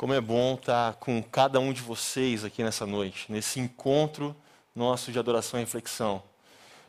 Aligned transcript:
Como 0.00 0.14
é 0.14 0.20
bom 0.22 0.54
estar 0.54 0.94
com 0.94 1.22
cada 1.22 1.60
um 1.60 1.74
de 1.74 1.82
vocês 1.82 2.42
aqui 2.42 2.64
nessa 2.64 2.86
noite, 2.86 3.30
nesse 3.30 3.60
encontro 3.60 4.34
nosso 4.74 5.12
de 5.12 5.18
adoração 5.18 5.60
e 5.60 5.62
reflexão. 5.62 6.22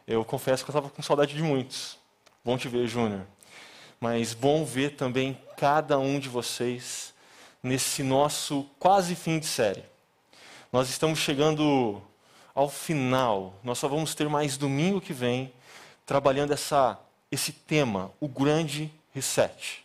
Eu 0.08 0.24
confesso 0.24 0.64
que 0.64 0.72
eu 0.72 0.74
estava 0.74 0.90
com 0.90 1.02
saudade 1.02 1.36
de 1.36 1.44
muitos. 1.44 1.98
Bom 2.42 2.58
te 2.58 2.70
ver, 2.70 2.88
Júnior. 2.88 3.28
Mas 4.00 4.34
bom 4.34 4.64
ver 4.64 4.96
também 4.96 5.38
cada 5.58 6.00
um 6.00 6.20
de 6.22 6.30
vocês 6.30 7.14
nesse 7.62 8.02
nosso 8.02 8.66
quase 8.80 9.14
fim 9.14 9.40
de 9.40 9.46
série. 9.46 9.84
Nós 10.72 10.90
estamos 10.90 11.20
chegando 11.20 12.02
ao 12.56 12.70
final. 12.70 13.56
Nós 13.62 13.78
só 13.78 13.90
vamos 13.90 14.16
ter 14.16 14.30
mais 14.30 14.56
domingo 14.56 15.02
que 15.02 15.12
vem 15.12 15.52
trabalhando 16.06 16.54
essa, 16.54 16.98
esse 17.30 17.52
tema, 17.52 18.10
o 18.22 18.28
grande 18.30 18.90
reset. 19.14 19.84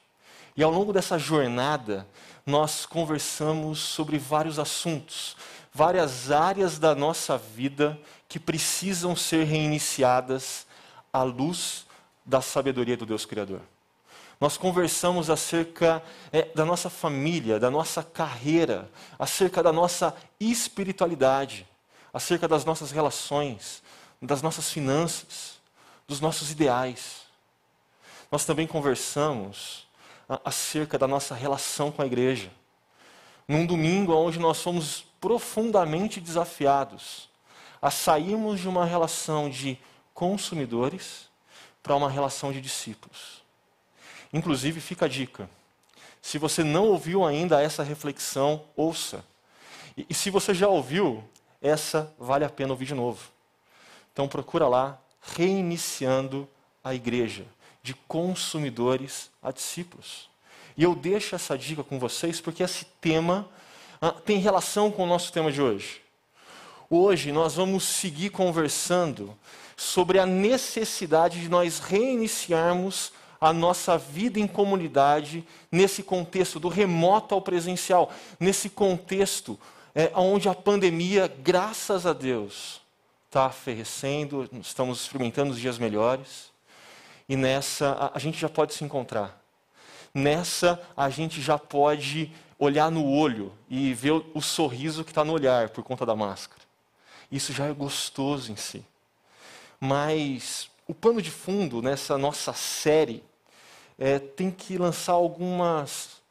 E 0.56 0.62
ao 0.62 0.70
longo 0.70 0.92
dessa 0.92 1.18
jornada, 1.18 2.06
nós 2.46 2.86
conversamos 2.86 3.80
sobre 3.80 4.18
vários 4.18 4.60
assuntos, 4.60 5.36
várias 5.74 6.30
áreas 6.30 6.78
da 6.78 6.94
nossa 6.94 7.36
vida 7.36 8.00
que 8.28 8.38
precisam 8.38 9.16
ser 9.16 9.44
reiniciadas 9.44 10.64
à 11.12 11.24
luz 11.24 11.84
da 12.24 12.40
sabedoria 12.40 12.96
do 12.96 13.04
Deus 13.04 13.26
Criador. 13.26 13.60
Nós 14.40 14.56
conversamos 14.56 15.28
acerca 15.28 16.02
é, 16.32 16.42
da 16.54 16.64
nossa 16.64 16.88
família, 16.88 17.58
da 17.58 17.70
nossa 17.70 18.02
carreira, 18.02 18.88
acerca 19.18 19.62
da 19.62 19.72
nossa 19.72 20.14
espiritualidade, 20.38 21.66
acerca 22.12 22.46
das 22.46 22.64
nossas 22.64 22.92
relações, 22.92 23.82
das 24.22 24.40
nossas 24.40 24.70
finanças, 24.70 25.58
dos 26.06 26.20
nossos 26.20 26.50
ideais. 26.50 27.22
Nós 28.30 28.44
também 28.44 28.66
conversamos 28.66 29.85
acerca 30.44 30.98
da 30.98 31.06
nossa 31.06 31.34
relação 31.34 31.90
com 31.92 32.02
a 32.02 32.06
igreja. 32.06 32.50
Num 33.46 33.64
domingo 33.64 34.12
onde 34.12 34.38
nós 34.38 34.60
fomos 34.60 35.04
profundamente 35.20 36.20
desafiados 36.20 37.28
a 37.80 37.90
sairmos 37.90 38.60
de 38.60 38.68
uma 38.68 38.84
relação 38.84 39.48
de 39.48 39.78
consumidores 40.12 41.28
para 41.82 41.94
uma 41.94 42.10
relação 42.10 42.52
de 42.52 42.60
discípulos. 42.60 43.42
Inclusive, 44.32 44.80
fica 44.80 45.06
a 45.06 45.08
dica: 45.08 45.48
se 46.20 46.38
você 46.38 46.64
não 46.64 46.86
ouviu 46.86 47.24
ainda 47.24 47.62
essa 47.62 47.82
reflexão, 47.82 48.64
ouça. 48.74 49.24
E, 49.96 50.06
e 50.10 50.14
se 50.14 50.30
você 50.30 50.52
já 50.52 50.68
ouviu, 50.68 51.22
essa 51.62 52.12
vale 52.18 52.44
a 52.44 52.50
pena 52.50 52.72
ouvir 52.72 52.86
de 52.86 52.94
novo. 52.94 53.30
Então 54.12 54.26
procura 54.26 54.66
lá, 54.66 54.98
reiniciando 55.20 56.48
a 56.82 56.94
igreja 56.94 57.46
de 57.86 57.94
consumidores 58.08 59.30
a 59.40 59.52
discípulos. 59.52 60.28
E 60.76 60.82
eu 60.82 60.92
deixo 60.92 61.36
essa 61.36 61.56
dica 61.56 61.84
com 61.84 62.00
vocês 62.00 62.40
porque 62.40 62.64
esse 62.64 62.84
tema 63.00 63.48
ah, 64.00 64.10
tem 64.10 64.40
relação 64.40 64.90
com 64.90 65.04
o 65.04 65.06
nosso 65.06 65.32
tema 65.32 65.52
de 65.52 65.62
hoje. 65.62 66.02
Hoje 66.90 67.30
nós 67.30 67.54
vamos 67.54 67.84
seguir 67.84 68.30
conversando 68.30 69.38
sobre 69.76 70.18
a 70.18 70.26
necessidade 70.26 71.40
de 71.40 71.48
nós 71.48 71.78
reiniciarmos 71.78 73.12
a 73.40 73.52
nossa 73.52 73.96
vida 73.96 74.40
em 74.40 74.48
comunidade 74.48 75.46
nesse 75.70 76.02
contexto 76.02 76.58
do 76.58 76.68
remoto 76.68 77.36
ao 77.36 77.40
presencial, 77.40 78.12
nesse 78.40 78.68
contexto 78.68 79.56
é, 79.94 80.10
onde 80.16 80.48
a 80.48 80.54
pandemia, 80.56 81.32
graças 81.38 82.04
a 82.04 82.12
Deus, 82.12 82.80
está 83.26 83.46
aferrecendo, 83.46 84.48
estamos 84.60 85.02
experimentando 85.02 85.52
os 85.52 85.60
dias 85.60 85.78
melhores. 85.78 86.55
E 87.28 87.36
nessa 87.36 88.10
a, 88.14 88.18
gente 88.18 88.38
já 88.38 88.48
pode 88.48 88.74
se 88.74 88.84
encontrar. 88.84 89.40
Nessa 90.14 90.80
a 90.96 91.10
gente 91.10 91.40
já 91.42 91.58
pode 91.58 92.32
olhar 92.58 92.90
no 92.90 93.06
olho 93.06 93.52
e 93.68 93.92
ver 93.92 94.12
o, 94.12 94.26
o 94.34 94.42
sorriso 94.42 95.04
que 95.04 95.10
está 95.10 95.24
no 95.24 95.32
olhar 95.32 95.70
por 95.70 95.82
conta 95.82 96.06
da 96.06 96.14
máscara. 96.14 96.62
Isso 97.30 97.52
já 97.52 97.66
é 97.66 97.72
gostoso 97.72 98.52
em 98.52 98.56
si. 98.56 98.84
Mas 99.80 100.70
o 100.86 100.94
pano 100.94 101.20
de 101.20 101.30
fundo 101.30 101.82
nessa 101.82 102.16
nossa 102.16 102.52
série 102.52 103.22
é, 103.98 104.18
tem 104.18 104.50
que 104.50 104.78
lançar 104.78 105.12
algumas, 105.12 106.22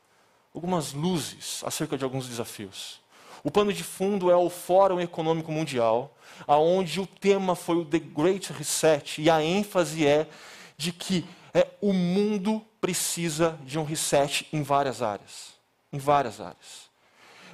algumas 0.54 0.94
luzes 0.94 1.62
acerca 1.66 1.98
de 1.98 2.04
alguns 2.04 2.28
desafios. 2.28 3.02
O 3.44 3.52
pano 3.52 3.72
de 3.72 3.84
fundo 3.84 4.32
é 4.32 4.36
o 4.36 4.50
Fórum 4.50 5.00
Econômico 5.00 5.52
Mundial, 5.52 6.16
aonde 6.48 7.00
o 7.00 7.06
tema 7.06 7.56
foi 7.56 7.76
o 7.78 7.86
The 7.86 8.00
Great 8.00 8.52
Reset 8.52 9.22
e 9.22 9.30
a 9.30 9.44
ênfase 9.44 10.06
é 10.08 10.28
de 10.78 10.92
que 10.92 11.26
é, 11.54 11.68
o 11.82 11.94
mundo 11.94 12.62
precisa 12.82 13.58
de 13.64 13.80
um 13.80 13.84
reset 13.84 14.48
em 14.52 14.62
várias 14.62 15.02
áreas. 15.02 15.54
Em 15.92 15.98
várias 15.98 16.42
áreas. 16.42 16.90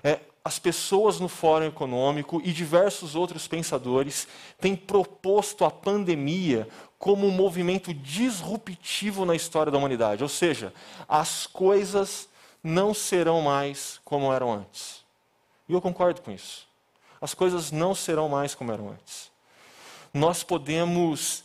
É, 0.04 0.20
as 0.44 0.58
pessoas 0.58 1.20
no 1.20 1.28
Fórum 1.28 1.66
Econômico 1.66 2.42
e 2.44 2.52
diversos 2.52 3.16
outros 3.16 3.48
pensadores 3.48 4.28
têm 4.60 4.76
proposto 4.76 5.64
a 5.64 5.70
pandemia 5.70 6.68
como 6.98 7.28
um 7.28 7.32
movimento 7.32 7.94
disruptivo 7.94 9.24
na 9.24 9.36
história 9.36 9.72
da 9.72 9.78
humanidade. 9.78 10.24
Ou 10.24 10.30
seja, 10.30 10.74
as 11.08 11.46
coisas 11.46 12.28
não 12.64 12.94
serão 12.94 13.42
mais 13.42 14.00
como 14.04 14.34
eram 14.34 14.52
antes. 14.52 15.04
E 15.70 15.74
eu 15.74 15.82
concordo 15.82 16.22
com 16.22 16.32
isso. 16.32 16.68
As 17.22 17.36
coisas 17.36 17.72
não 17.72 17.94
serão 17.94 18.28
mais 18.28 18.56
como 18.56 18.72
eram 18.72 18.90
antes. 18.90 19.32
Nós 20.12 20.44
podemos 20.44 21.44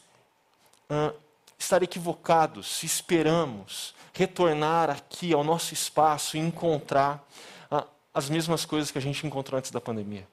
estar 1.58 1.82
equivocados 1.82 2.66
se 2.66 2.86
esperamos 2.86 3.94
retornar 4.12 4.90
aqui 4.90 5.32
ao 5.32 5.44
nosso 5.44 5.74
espaço 5.74 6.36
e 6.36 6.40
encontrar 6.40 7.26
ah, 7.70 7.84
as 8.14 8.30
mesmas 8.30 8.64
coisas 8.64 8.90
que 8.90 8.98
a 8.98 9.02
gente 9.02 9.26
encontrou 9.26 9.58
antes 9.58 9.70
da 9.70 9.80
pandemia. 9.80 10.26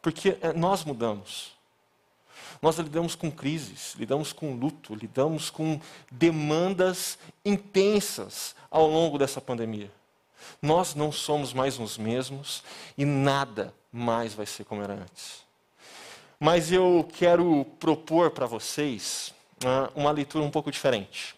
Porque 0.00 0.36
eh, 0.40 0.52
nós 0.52 0.84
mudamos. 0.84 1.52
Nós 2.60 2.76
lidamos 2.78 3.14
com 3.14 3.30
crises, 3.30 3.94
lidamos 3.94 4.32
com 4.32 4.54
luto, 4.54 4.94
lidamos 4.94 5.50
com 5.50 5.80
demandas 6.10 7.18
intensas 7.44 8.54
ao 8.70 8.86
longo 8.86 9.18
dessa 9.18 9.40
pandemia. 9.40 9.90
Nós 10.60 10.94
não 10.94 11.10
somos 11.10 11.52
mais 11.52 11.78
os 11.78 11.96
mesmos 11.96 12.62
e 12.96 13.04
nada 13.04 13.74
mais 13.92 14.34
vai 14.34 14.46
ser 14.46 14.64
como 14.64 14.82
era 14.82 14.94
antes. 14.94 15.42
Mas 16.38 16.72
eu 16.72 17.08
quero 17.14 17.64
propor 17.78 18.30
para 18.30 18.46
vocês 18.46 19.32
uma 19.94 20.10
leitura 20.10 20.44
um 20.44 20.50
pouco 20.50 20.70
diferente. 20.70 21.34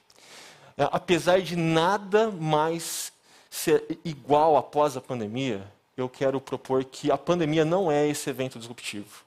É, 0.76 0.88
apesar 0.90 1.40
de 1.40 1.56
nada 1.56 2.30
mais 2.30 3.12
ser 3.48 3.98
igual 4.04 4.56
após 4.56 4.96
a 4.96 5.00
pandemia, 5.00 5.64
eu 5.96 6.08
quero 6.08 6.40
propor 6.40 6.84
que 6.84 7.10
a 7.10 7.18
pandemia 7.18 7.64
não 7.64 7.90
é 7.90 8.08
esse 8.08 8.28
evento 8.28 8.58
disruptivo. 8.58 9.22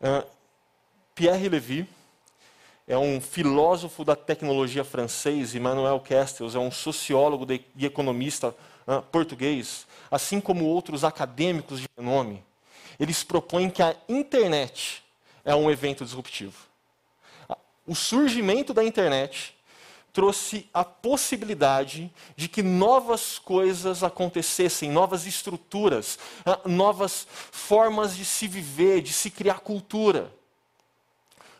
É, 0.00 0.24
Pierre 1.14 1.48
Levy 1.48 1.88
é 2.86 2.98
um 2.98 3.20
filósofo 3.20 4.04
da 4.04 4.14
tecnologia 4.14 4.84
francês, 4.84 5.54
Emmanuel 5.54 5.98
Castells 6.00 6.54
é 6.54 6.58
um 6.58 6.70
sociólogo 6.70 7.46
e 7.50 7.86
economista 7.86 8.54
português, 9.10 9.86
assim 10.10 10.38
como 10.38 10.66
outros 10.66 11.04
acadêmicos 11.04 11.80
de 11.80 11.88
renome. 11.96 12.44
Eles 13.00 13.24
propõem 13.24 13.70
que 13.70 13.82
a 13.82 13.96
internet 14.06 15.02
é 15.42 15.54
um 15.54 15.70
evento 15.70 16.04
disruptivo 16.04 16.73
o 17.86 17.94
surgimento 17.94 18.72
da 18.72 18.84
internet 18.84 19.54
trouxe 20.14 20.70
a 20.72 20.84
possibilidade 20.84 22.10
de 22.36 22.48
que 22.48 22.62
novas 22.62 23.36
coisas 23.36 24.04
acontecessem, 24.04 24.88
novas 24.88 25.26
estruturas, 25.26 26.18
ah, 26.46 26.60
novas 26.64 27.26
formas 27.50 28.16
de 28.16 28.24
se 28.24 28.46
viver, 28.46 29.02
de 29.02 29.12
se 29.12 29.28
criar 29.28 29.58
cultura. 29.58 30.32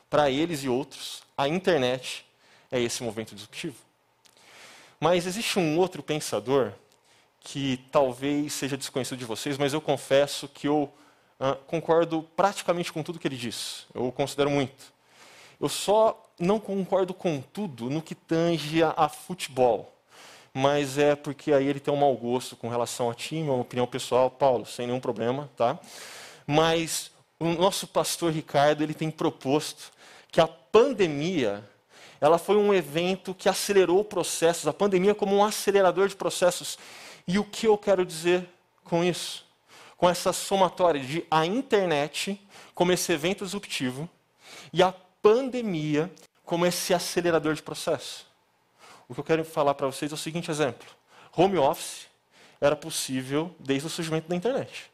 Para 0.08 0.30
eles 0.30 0.62
e 0.62 0.68
outros, 0.68 1.24
a 1.36 1.48
internet 1.48 2.24
é 2.70 2.80
esse 2.80 3.02
movimento 3.02 3.34
disruptivo. 3.34 3.74
Mas 5.00 5.26
existe 5.26 5.58
um 5.58 5.76
outro 5.76 6.00
pensador 6.00 6.72
que 7.40 7.84
talvez 7.90 8.52
seja 8.52 8.76
desconhecido 8.76 9.18
de 9.18 9.24
vocês, 9.24 9.58
mas 9.58 9.72
eu 9.72 9.80
confesso 9.80 10.46
que 10.46 10.68
eu 10.68 10.84
uh, 11.40 11.56
concordo 11.66 12.22
praticamente 12.36 12.92
com 12.92 13.02
tudo 13.02 13.18
que 13.18 13.26
ele 13.26 13.36
diz. 13.36 13.86
Eu 13.92 14.06
o 14.06 14.12
considero 14.12 14.48
muito. 14.48 14.93
Eu 15.64 15.68
só 15.70 16.30
não 16.38 16.60
concordo 16.60 17.14
com 17.14 17.40
tudo 17.40 17.88
no 17.88 18.02
que 18.02 18.14
tange 18.14 18.82
a, 18.82 18.92
a, 18.94 19.08
futebol. 19.08 19.90
Mas 20.52 20.98
é 20.98 21.16
porque 21.16 21.54
aí 21.54 21.66
ele 21.66 21.80
tem 21.80 21.94
um 21.94 21.96
mau 21.96 22.14
gosto 22.14 22.54
com 22.54 22.68
relação 22.68 23.08
a 23.08 23.14
time, 23.14 23.48
uma 23.48 23.62
opinião 23.62 23.86
pessoal, 23.86 24.30
Paulo, 24.30 24.66
sem 24.66 24.86
nenhum 24.86 25.00
problema, 25.00 25.48
tá? 25.56 25.78
Mas 26.46 27.10
o 27.40 27.46
nosso 27.46 27.86
pastor 27.86 28.30
Ricardo, 28.30 28.82
ele 28.82 28.92
tem 28.92 29.10
proposto 29.10 29.90
que 30.30 30.38
a 30.38 30.46
pandemia, 30.46 31.64
ela 32.20 32.36
foi 32.36 32.58
um 32.58 32.74
evento 32.74 33.32
que 33.32 33.48
acelerou 33.48 34.04
processos, 34.04 34.68
a 34.68 34.72
pandemia 34.74 35.14
como 35.14 35.34
um 35.34 35.42
acelerador 35.42 36.08
de 36.08 36.14
processos. 36.14 36.78
E 37.26 37.38
o 37.38 37.44
que 37.44 37.66
eu 37.66 37.78
quero 37.78 38.04
dizer 38.04 38.46
com 38.84 39.02
isso? 39.02 39.46
Com 39.96 40.10
essa 40.10 40.30
somatória 40.30 41.00
de 41.00 41.24
a 41.30 41.46
internet 41.46 42.38
como 42.74 42.92
esse 42.92 43.10
evento 43.10 43.46
disruptivo 43.46 44.06
e 44.70 44.82
a 44.82 44.92
pandemia 45.24 46.12
como 46.44 46.66
esse 46.66 46.92
acelerador 46.92 47.54
de 47.54 47.62
processo. 47.62 48.26
O 49.08 49.14
que 49.14 49.20
eu 49.20 49.24
quero 49.24 49.42
falar 49.42 49.72
para 49.72 49.86
vocês 49.86 50.12
é 50.12 50.14
o 50.14 50.18
seguinte 50.18 50.50
exemplo: 50.50 50.86
home 51.34 51.56
office 51.56 52.08
era 52.60 52.76
possível 52.76 53.56
desde 53.58 53.86
o 53.86 53.90
surgimento 53.90 54.28
da 54.28 54.36
internet. 54.36 54.92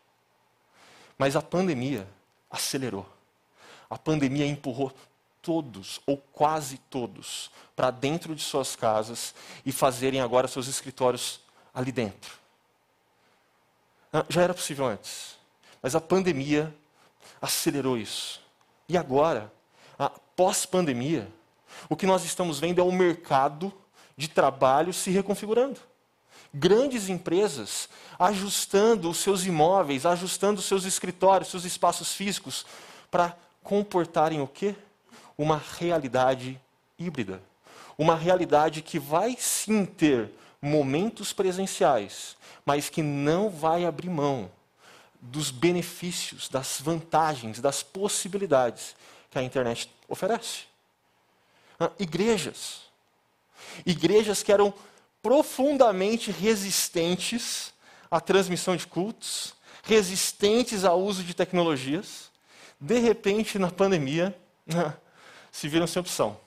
Mas 1.19 1.35
a 1.35 1.43
pandemia 1.43 2.06
acelerou. 2.49 3.05
A 3.91 3.99
pandemia 3.99 4.47
empurrou 4.47 4.93
todos, 5.43 6.00
ou 6.06 6.17
quase 6.17 6.79
todos, 6.79 7.50
para 7.75 7.91
dentro 7.91 8.37
de 8.37 8.43
suas 8.43 8.77
casas 8.77 9.35
e 9.67 9.73
fazerem 9.73 10.21
agora 10.21 10.47
seus 10.47 10.69
escritórios 10.69 11.41
ali 11.75 11.91
dentro. 11.91 12.38
Ah, 14.12 14.25
já 14.29 14.43
era 14.43 14.55
possível 14.55 14.87
antes, 14.87 15.37
mas 15.82 15.97
a 15.97 16.00
pandemia 16.00 16.73
acelerou 17.43 17.99
isso. 17.99 18.41
E 18.88 18.97
agora, 18.97 19.53
pós-pandemia, 20.08 21.31
o 21.88 21.97
que 21.97 22.06
nós 22.06 22.25
estamos 22.25 22.58
vendo 22.58 22.81
é 22.81 22.85
o 22.85 22.93
mercado 22.93 23.73
de 24.17 24.29
trabalho 24.29 24.93
se 24.93 25.11
reconfigurando. 25.11 25.81
Grandes 26.52 27.08
empresas 27.08 27.88
ajustando 28.19 29.08
os 29.08 29.19
seus 29.19 29.44
imóveis, 29.44 30.05
ajustando 30.05 30.61
os 30.61 30.67
seus 30.67 30.85
escritórios, 30.85 31.50
seus 31.50 31.64
espaços 31.64 32.12
físicos, 32.12 32.67
para 33.11 33.37
comportarem 33.62 34.41
o 34.41 34.47
quê? 34.47 34.75
Uma 35.38 35.62
realidade 35.79 36.61
híbrida. 36.99 37.41
Uma 37.96 38.17
realidade 38.17 38.82
que 38.82 38.99
vai 38.99 39.37
sim 39.38 39.85
ter 39.85 40.31
momentos 40.61 41.32
presenciais, 41.32 42.37
mas 42.64 42.88
que 42.88 43.03
não 43.03 43.49
vai 43.49 43.85
abrir 43.85 44.11
mão 44.11 44.50
dos 45.20 45.50
benefícios, 45.50 46.49
das 46.49 46.81
vantagens, 46.81 47.61
das 47.61 47.82
possibilidades 47.82 48.94
que 49.31 49.38
a 49.38 49.43
internet 49.43 49.91
oferece. 50.09 50.65
Igrejas. 51.99 52.82
Igrejas 53.87 54.43
que 54.43 54.53
eram 54.53 54.75
profundamente 55.23 56.31
resistentes 56.31 57.73
à 58.11 58.21
transmissão 58.21 58.77
de 58.77 58.87
cultos, 58.87 59.55
resistentes 59.82 60.85
ao 60.85 61.00
uso 61.00 61.23
de 61.23 61.35
tecnologias, 61.35 62.31
de 62.81 62.99
repente, 62.99 63.59
na 63.59 63.71
pandemia, 63.71 64.37
se 65.53 65.69
viram 65.69 65.87
sem 65.87 66.00
opção. 66.00 66.38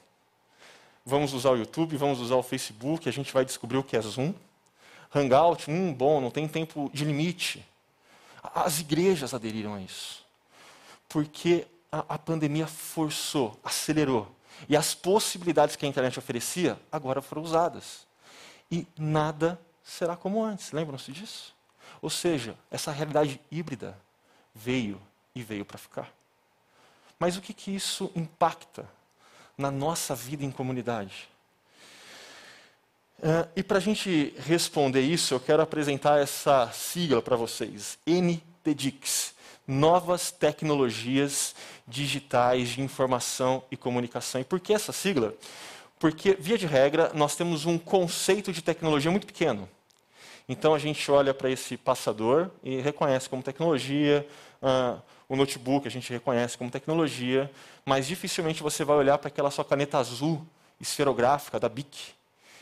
Vamos 1.06 1.34
usar 1.34 1.52
o 1.52 1.58
YouTube, 1.58 1.98
vamos 1.98 2.20
usar 2.20 2.36
o 2.36 2.44
Facebook, 2.44 3.08
a 3.08 3.12
gente 3.12 3.34
vai 3.34 3.46
descobrir 3.46 3.78
o 3.78 3.84
que 3.84 3.96
é 3.96 4.02
Zoom. 4.02 4.34
Hangout, 5.14 5.70
hum, 5.70 5.94
bom, 5.94 6.20
não 6.20 6.32
tem 6.32 6.48
tempo 6.48 6.90
de 6.94 7.06
limite. 7.06 7.64
As 8.42 8.80
igrejas 8.80 9.34
aderiram 9.34 9.76
a 9.76 9.82
isso. 9.82 10.26
Porque 11.08 11.68
a, 11.94 12.16
a 12.16 12.18
pandemia 12.18 12.66
forçou, 12.66 13.56
acelerou. 13.64 14.28
E 14.68 14.76
as 14.76 14.96
possibilidades 14.96 15.76
que 15.76 15.86
a 15.86 15.88
internet 15.88 16.18
oferecia 16.18 16.80
agora 16.92 17.22
foram 17.22 17.44
usadas. 17.44 18.08
E 18.72 18.88
nada 18.98 19.62
será 19.84 20.16
como 20.16 20.44
antes. 20.44 20.72
Lembram-se 20.72 21.12
disso? 21.12 21.54
Ou 22.02 22.10
seja, 22.10 22.56
essa 22.72 22.92
realidade 22.92 23.40
híbrida 23.52 23.96
veio 24.56 25.00
e 25.36 25.44
veio 25.44 25.64
para 25.64 25.78
ficar. 25.78 26.12
Mas 27.20 27.38
o 27.38 27.42
que, 27.42 27.54
que 27.54 27.72
isso 27.72 28.12
impacta 28.16 28.90
na 29.56 29.70
nossa 29.70 30.16
vida 30.16 30.44
em 30.44 30.52
comunidade? 30.52 31.30
Uh, 33.20 33.48
e 33.56 33.62
para 33.62 33.78
a 33.78 33.82
gente 33.82 34.34
responder 34.40 35.02
isso, 35.02 35.34
eu 35.34 35.40
quero 35.40 35.62
apresentar 35.62 36.20
essa 36.20 36.72
sigla 36.72 37.22
para 37.22 37.36
vocês: 37.36 38.00
NTDIX 38.06 39.33
Novas 39.68 40.32
Tecnologias 40.32 41.56
Digitais 41.88 42.70
de 42.70 42.82
Informação 42.82 43.64
e 43.72 43.78
Comunicação. 43.78 44.42
E 44.42 44.44
por 44.44 44.60
que 44.60 44.74
essa 44.74 44.92
sigla? 44.92 45.34
Porque, 46.00 46.34
via 46.34 46.58
de 46.58 46.66
regra, 46.66 47.12
nós 47.14 47.36
temos 47.36 47.66
um 47.66 47.78
conceito 47.78 48.52
de 48.52 48.62
tecnologia 48.62 49.10
muito 49.10 49.26
pequeno. 49.28 49.70
Então 50.48 50.74
a 50.74 50.80
gente 50.80 51.10
olha 51.10 51.34
para 51.34 51.50
esse 51.50 51.78
passador 51.78 52.52
e 52.62 52.82
reconhece 52.82 53.30
como 53.30 53.42
tecnologia, 53.42 54.28
uh, 54.62 55.02
o 55.30 55.36
notebook 55.36 55.88
a 55.88 55.92
gente 55.92 56.12
reconhece 56.12 56.58
como 56.58 56.70
tecnologia, 56.70 57.50
mas 57.86 58.08
dificilmente 58.08 58.62
você 58.62 58.84
vai 58.84 58.98
olhar 58.98 59.18
para 59.18 59.30
aquela 59.30 59.50
sua 59.50 59.64
caneta 59.64 59.98
azul 59.98 60.46
esferográfica 60.80 61.60
da 61.60 61.70
BIC 61.70 62.14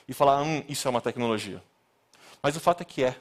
e 0.08 0.14
falar, 0.14 0.42
hum, 0.44 0.64
isso 0.70 0.88
é 0.88 0.92
uma 0.92 1.02
tecnologia. 1.02 1.62
Mas 2.42 2.56
o 2.56 2.60
fato 2.60 2.82
é 2.82 2.86
que 2.86 3.04
é. 3.04 3.16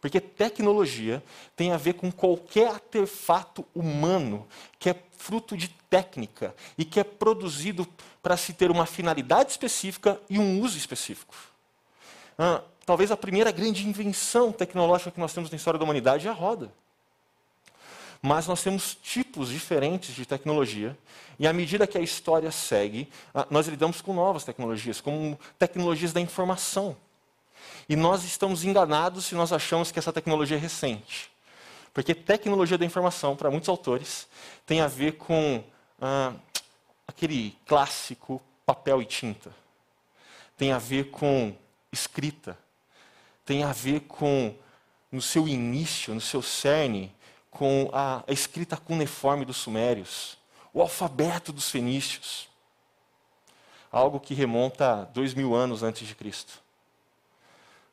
Porque 0.00 0.20
tecnologia 0.20 1.22
tem 1.54 1.72
a 1.72 1.76
ver 1.76 1.94
com 1.94 2.10
qualquer 2.10 2.68
artefato 2.68 3.64
humano 3.74 4.46
que 4.78 4.88
é 4.88 4.96
fruto 5.16 5.56
de 5.56 5.68
técnica 5.90 6.54
e 6.78 6.84
que 6.84 6.98
é 6.98 7.04
produzido 7.04 7.86
para 8.22 8.36
se 8.36 8.54
ter 8.54 8.70
uma 8.70 8.86
finalidade 8.86 9.50
específica 9.50 10.18
e 10.30 10.38
um 10.38 10.60
uso 10.60 10.78
específico. 10.78 11.34
Ah, 12.38 12.62
talvez 12.86 13.10
a 13.10 13.16
primeira 13.16 13.50
grande 13.50 13.86
invenção 13.86 14.50
tecnológica 14.50 15.10
que 15.10 15.20
nós 15.20 15.34
temos 15.34 15.50
na 15.50 15.56
história 15.56 15.78
da 15.78 15.84
humanidade 15.84 16.26
é 16.26 16.30
a 16.30 16.34
roda. 16.34 16.72
Mas 18.22 18.46
nós 18.46 18.62
temos 18.62 18.94
tipos 18.94 19.48
diferentes 19.48 20.14
de 20.14 20.26
tecnologia, 20.26 20.96
e 21.38 21.46
à 21.46 21.52
medida 21.52 21.86
que 21.86 21.96
a 21.96 22.02
história 22.02 22.50
segue, 22.50 23.08
ah, 23.34 23.46
nós 23.50 23.66
lidamos 23.66 24.00
com 24.00 24.14
novas 24.14 24.44
tecnologias, 24.44 25.00
como 25.00 25.38
tecnologias 25.58 26.12
da 26.12 26.20
informação. 26.20 26.96
E 27.90 27.96
nós 27.96 28.22
estamos 28.22 28.62
enganados 28.62 29.24
se 29.24 29.34
nós 29.34 29.52
achamos 29.52 29.90
que 29.90 29.98
essa 29.98 30.12
tecnologia 30.12 30.56
é 30.56 30.60
recente. 30.60 31.28
Porque 31.92 32.14
tecnologia 32.14 32.78
da 32.78 32.84
informação, 32.84 33.34
para 33.34 33.50
muitos 33.50 33.68
autores, 33.68 34.28
tem 34.64 34.80
a 34.80 34.86
ver 34.86 35.16
com 35.16 35.64
ah, 36.00 36.32
aquele 37.04 37.58
clássico 37.66 38.40
papel 38.64 39.02
e 39.02 39.04
tinta. 39.04 39.50
Tem 40.56 40.70
a 40.70 40.78
ver 40.78 41.10
com 41.10 41.52
escrita. 41.90 42.56
Tem 43.44 43.64
a 43.64 43.72
ver 43.72 44.02
com, 44.02 44.54
no 45.10 45.20
seu 45.20 45.48
início, 45.48 46.14
no 46.14 46.20
seu 46.20 46.42
cerne, 46.42 47.12
com 47.50 47.90
a, 47.92 48.22
a 48.24 48.32
escrita 48.32 48.76
cuneiforme 48.76 49.44
dos 49.44 49.56
sumérios, 49.56 50.38
o 50.72 50.80
alfabeto 50.80 51.52
dos 51.52 51.68
fenícios. 51.68 52.48
Algo 53.90 54.20
que 54.20 54.32
remonta 54.32 54.92
a 54.92 55.04
dois 55.06 55.34
mil 55.34 55.56
anos 55.56 55.82
antes 55.82 56.06
de 56.06 56.14
Cristo. 56.14 56.69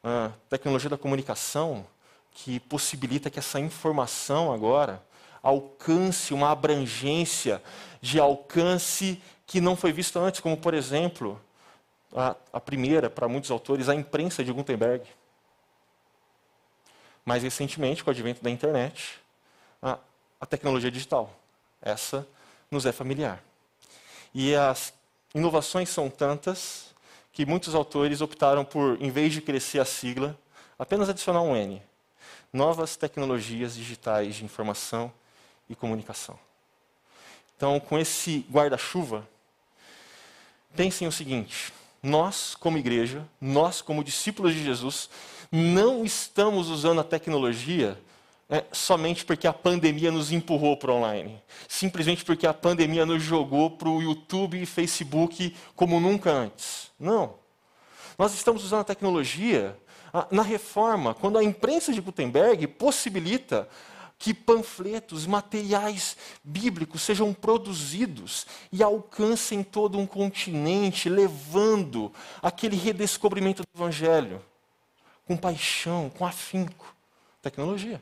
A 0.04 0.32
tecnologia 0.50 0.90
da 0.90 0.98
comunicação 0.98 1.86
que 2.32 2.60
possibilita 2.60 3.30
que 3.30 3.40
essa 3.40 3.60
informação 3.60 4.54
agora 4.54 5.04
alcance 5.42 6.34
uma 6.34 6.52
abrangência 6.52 7.62
de 8.02 8.20
alcance 8.20 9.22
que 9.46 9.60
não 9.62 9.76
foi 9.76 9.92
visto 9.92 10.20
antes, 10.20 10.40
como, 10.40 10.58
por 10.58 10.74
exemplo, 10.74 11.42
a, 12.14 12.36
a 12.54 12.60
primeira, 12.60 13.10
para 13.10 13.28
muitos 13.28 13.50
autores, 13.50 13.90
a 13.90 13.96
imprensa 13.96 14.44
de 14.44 14.52
Gutenberg. 14.52 15.06
Mais 17.26 17.44
recentemente, 17.44 18.04
com 18.04 18.10
o 18.10 18.14
advento 18.14 18.44
da 18.44 18.50
internet, 18.50 19.20
a, 19.82 19.98
a 20.40 20.46
tecnologia 20.46 20.92
digital. 20.92 21.34
Essa 21.82 22.28
nos 22.70 22.86
é 22.86 22.92
familiar. 22.92 23.42
E 24.34 24.54
as 24.54 24.94
inovações 25.34 25.90
são 25.90 26.10
tantas 26.10 26.87
que 27.38 27.46
muitos 27.46 27.76
autores 27.76 28.20
optaram 28.20 28.66
por, 28.66 29.00
em 29.00 29.12
vez 29.12 29.32
de 29.32 29.42
crescer 29.42 29.80
a 29.80 29.86
sigla, 29.86 30.36
apenas 30.80 31.08
adicionar 31.08 31.44
um 31.44 31.56
N. 31.56 31.80
Novas 32.52 32.96
tecnologias 32.96 33.76
digitais 33.76 34.38
de 34.38 34.44
informação 34.44 35.14
e 35.70 35.76
comunicação. 35.76 36.40
Então, 37.56 37.80
com 37.80 38.00
esse 38.00 38.44
guarda-chuva, 38.50 39.30
pensem 40.76 41.08
o 41.08 41.12
seguinte: 41.12 41.72
nós, 42.02 42.56
como 42.56 42.80
igreja, 42.80 43.24
nós, 43.40 43.84
como 43.84 44.04
discípulos 44.04 44.56
de 44.56 44.64
Jesus, 44.64 45.08
não 45.52 46.04
estamos 46.04 46.70
usando 46.70 47.02
a 47.02 47.04
tecnologia 47.04 48.00
é, 48.50 48.64
somente 48.72 49.26
porque 49.26 49.48
a 49.48 49.54
pandemia 49.54 50.12
nos 50.12 50.32
empurrou 50.32 50.78
para 50.78 50.94
online. 50.94 51.42
Simplesmente 51.68 52.24
porque 52.24 52.48
a 52.48 52.54
pandemia 52.54 53.06
nos 53.06 53.22
jogou 53.22 53.72
para 53.72 53.90
o 53.90 54.02
YouTube 54.02 54.62
e 54.62 54.66
Facebook 54.66 55.56
como 55.76 56.00
nunca 56.00 56.32
antes. 56.32 56.92
Não. 57.00 57.36
Nós 58.18 58.34
estamos 58.34 58.64
usando 58.64 58.82
a 58.82 58.86
tecnologia 58.86 59.78
na 60.32 60.42
reforma, 60.42 61.14
quando 61.14 61.38
a 61.38 61.44
imprensa 61.44 61.94
de 61.94 62.02
Gutenberg 62.02 62.66
possibilita 62.68 63.68
que 64.18 64.34
panfletos, 64.34 65.28
materiais 65.28 66.18
bíblicos 66.44 67.04
sejam 67.04 67.34
produzidos 67.34 68.48
e 68.72 68.82
alcancem 68.82 69.62
todo 69.62 70.00
um 70.00 70.08
continente, 70.08 71.08
levando 71.08 72.12
aquele 72.42 72.76
redescobrimento 72.76 73.62
do 73.62 73.68
Evangelho 73.76 74.44
com 75.26 75.38
paixão, 75.38 76.10
com 76.10 76.26
afinco. 76.26 76.96
Tecnologia. 77.42 78.02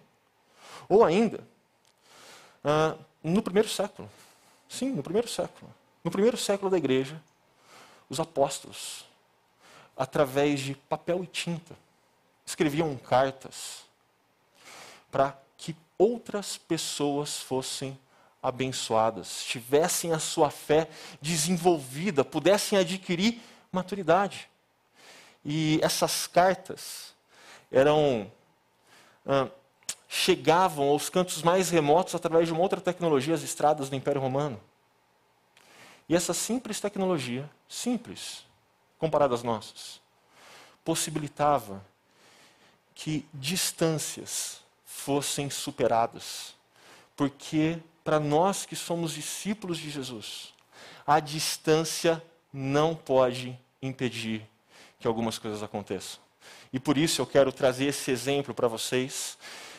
Ou 0.88 1.04
ainda, 1.04 1.40
ah, 2.64 2.96
no 3.24 3.42
primeiro 3.42 3.70
século. 3.70 4.10
Sim, 4.68 4.92
no 4.92 5.04
primeiro 5.04 5.28
século. 5.28 5.74
No 6.04 6.12
primeiro 6.12 6.38
século 6.38 6.70
da 6.70 6.78
igreja, 6.78 7.22
os 8.10 8.20
apóstolos, 8.20 9.06
através 9.98 10.60
de 10.60 10.76
papel 10.76 11.24
e 11.24 11.28
tinta, 11.28 11.76
escreviam 12.46 12.96
cartas 12.98 13.84
para 15.12 15.38
que 15.58 15.76
outras 15.98 16.58
pessoas 16.58 17.40
fossem 17.40 17.98
abençoadas, 18.42 19.44
tivessem 19.44 20.12
a 20.12 20.20
sua 20.20 20.52
fé 20.52 20.88
desenvolvida, 21.20 22.24
pudessem 22.24 22.78
adquirir 22.78 23.42
maturidade. 23.72 24.48
E 25.44 25.80
essas 25.82 26.28
cartas 26.28 27.16
eram 27.72 28.32
ah, 29.26 29.48
chegavam 30.16 30.88
aos 30.88 31.10
cantos 31.10 31.44
mais 31.44 31.70
remotos 31.70 32.16
através 32.16 32.48
de 32.48 32.54
uma 32.54 32.62
outra 32.62 32.80
tecnologia, 32.80 33.36
as 33.36 33.42
estradas 33.42 33.90
do 33.90 33.98
Império 33.98 34.22
Romano. 34.22 34.58
E 36.08 36.16
essa 36.16 36.34
simples 36.34 36.80
tecnologia, 36.80 37.50
simples, 37.68 38.46
comparada 38.98 39.36
às 39.36 39.44
nossas, 39.44 40.00
possibilitava 40.86 41.84
que 42.94 43.26
distâncias 43.34 44.62
fossem 44.86 45.50
superadas. 45.50 46.56
Porque 47.18 47.78
para 48.02 48.18
nós 48.18 48.66
que 48.66 48.76
somos 48.76 49.12
discípulos 49.12 49.78
de 49.78 49.90
Jesus, 49.90 50.54
a 51.06 51.20
distância 51.20 52.24
não 52.54 52.96
pode 52.96 53.60
impedir 53.82 54.48
que 54.98 55.08
algumas 55.08 55.38
coisas 55.38 55.62
aconteçam. 55.62 56.22
E 56.72 56.80
por 56.80 56.98
isso 56.98 57.22
eu 57.22 57.28
quero 57.28 57.52
trazer 57.52 57.88
esse 57.88 58.12
exemplo 58.12 58.54
para 58.54 58.70
vocês 58.70 59.38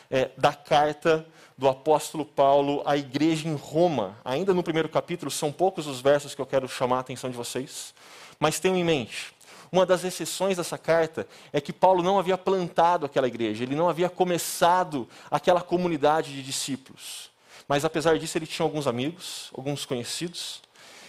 é, 0.09 0.31
da 0.37 0.53
carta 0.53 1.25
do 1.57 1.67
apóstolo 1.67 2.23
Paulo 2.23 2.83
à 2.85 2.95
igreja 2.95 3.47
em 3.47 3.55
Roma. 3.55 4.17
Ainda 4.23 4.53
no 4.53 4.63
primeiro 4.63 4.87
capítulo, 4.87 5.31
são 5.31 5.51
poucos 5.51 5.87
os 5.87 6.01
versos 6.01 6.35
que 6.35 6.41
eu 6.41 6.45
quero 6.45 6.67
chamar 6.67 6.97
a 6.97 6.99
atenção 6.99 7.29
de 7.29 7.35
vocês, 7.35 7.93
mas 8.39 8.59
tenham 8.59 8.77
em 8.77 8.83
mente. 8.83 9.33
Uma 9.71 9.85
das 9.85 10.03
exceções 10.03 10.57
dessa 10.57 10.77
carta 10.77 11.27
é 11.51 11.59
que 11.59 11.73
Paulo 11.73 12.01
não 12.01 12.17
havia 12.17 12.37
plantado 12.37 13.05
aquela 13.05 13.27
igreja, 13.27 13.63
ele 13.63 13.75
não 13.75 13.89
havia 13.89 14.09
começado 14.09 15.07
aquela 15.29 15.61
comunidade 15.61 16.31
de 16.31 16.41
discípulos. 16.41 17.29
Mas 17.67 17.83
apesar 17.83 18.17
disso, 18.17 18.37
ele 18.37 18.47
tinha 18.47 18.65
alguns 18.65 18.87
amigos, 18.87 19.51
alguns 19.55 19.85
conhecidos 19.85 20.61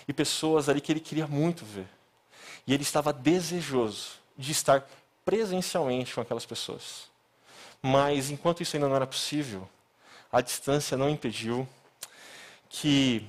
e 0.08 0.12
pessoas 0.12 0.68
ali 0.68 0.80
que 0.80 0.90
ele 0.90 1.00
queria 1.00 1.26
muito 1.26 1.64
ver. 1.64 1.86
E 2.66 2.74
ele 2.74 2.82
estava 2.82 3.12
desejoso 3.12 4.12
de 4.36 4.50
estar 4.50 4.88
presencialmente 5.24 6.14
com 6.14 6.20
aquelas 6.20 6.44
pessoas. 6.44 7.07
Mas 7.82 8.30
enquanto 8.30 8.62
isso 8.62 8.76
ainda 8.76 8.88
não 8.88 8.96
era 8.96 9.06
possível, 9.06 9.68
a 10.30 10.40
distância 10.40 10.96
não 10.96 11.08
impediu 11.08 11.66
que 12.68 13.26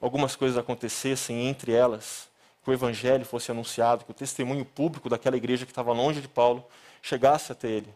algumas 0.00 0.36
coisas 0.36 0.56
acontecessem, 0.56 1.46
entre 1.46 1.72
elas, 1.72 2.28
que 2.62 2.70
o 2.70 2.72
evangelho 2.72 3.24
fosse 3.24 3.50
anunciado, 3.50 4.04
que 4.04 4.10
o 4.10 4.14
testemunho 4.14 4.64
público 4.64 5.08
daquela 5.08 5.36
igreja 5.36 5.64
que 5.64 5.72
estava 5.72 5.92
longe 5.92 6.20
de 6.20 6.28
Paulo 6.28 6.64
chegasse 7.02 7.52
até 7.52 7.68
ele. 7.68 7.88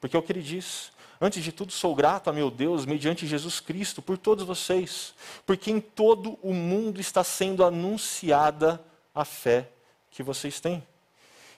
Porque 0.00 0.16
é 0.16 0.18
o 0.18 0.22
que 0.22 0.32
ele 0.32 0.42
diz: 0.42 0.92
Antes 1.20 1.42
de 1.42 1.52
tudo, 1.52 1.72
sou 1.72 1.94
grato 1.94 2.28
a 2.28 2.32
meu 2.32 2.50
Deus, 2.50 2.84
mediante 2.84 3.26
Jesus 3.26 3.60
Cristo, 3.60 4.02
por 4.02 4.18
todos 4.18 4.44
vocês, 4.44 5.14
porque 5.46 5.70
em 5.70 5.80
todo 5.80 6.38
o 6.42 6.52
mundo 6.52 7.00
está 7.00 7.24
sendo 7.24 7.64
anunciada 7.64 8.80
a 9.14 9.24
fé 9.24 9.68
que 10.10 10.22
vocês 10.22 10.60
têm. 10.60 10.82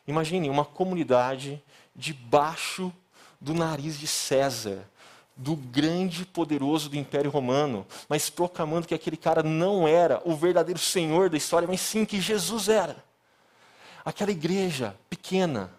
Imagine 0.07 0.49
uma 0.49 0.65
comunidade 0.65 1.63
debaixo 1.95 2.93
do 3.47 3.55
nariz 3.55 3.97
de 3.97 4.09
César, 4.09 4.91
do 5.37 5.55
grande 5.55 6.27
poderoso 6.27 6.89
do 6.89 6.97
Império 6.97 7.31
Romano, 7.31 7.87
mas 8.09 8.29
proclamando 8.29 8.89
que 8.89 8.95
aquele 8.95 9.17
cara 9.17 9.41
não 9.41 9.87
era 9.87 10.21
o 10.25 10.35
verdadeiro 10.35 10.81
senhor 10.81 11.31
da 11.31 11.37
história, 11.37 11.69
mas 11.69 11.81
sim 11.81 12.05
que 12.05 12.21
Jesus 12.21 12.69
era. 12.69 12.97
Aquela 14.05 14.33
igreja 14.33 14.97
pequena, 15.09 15.71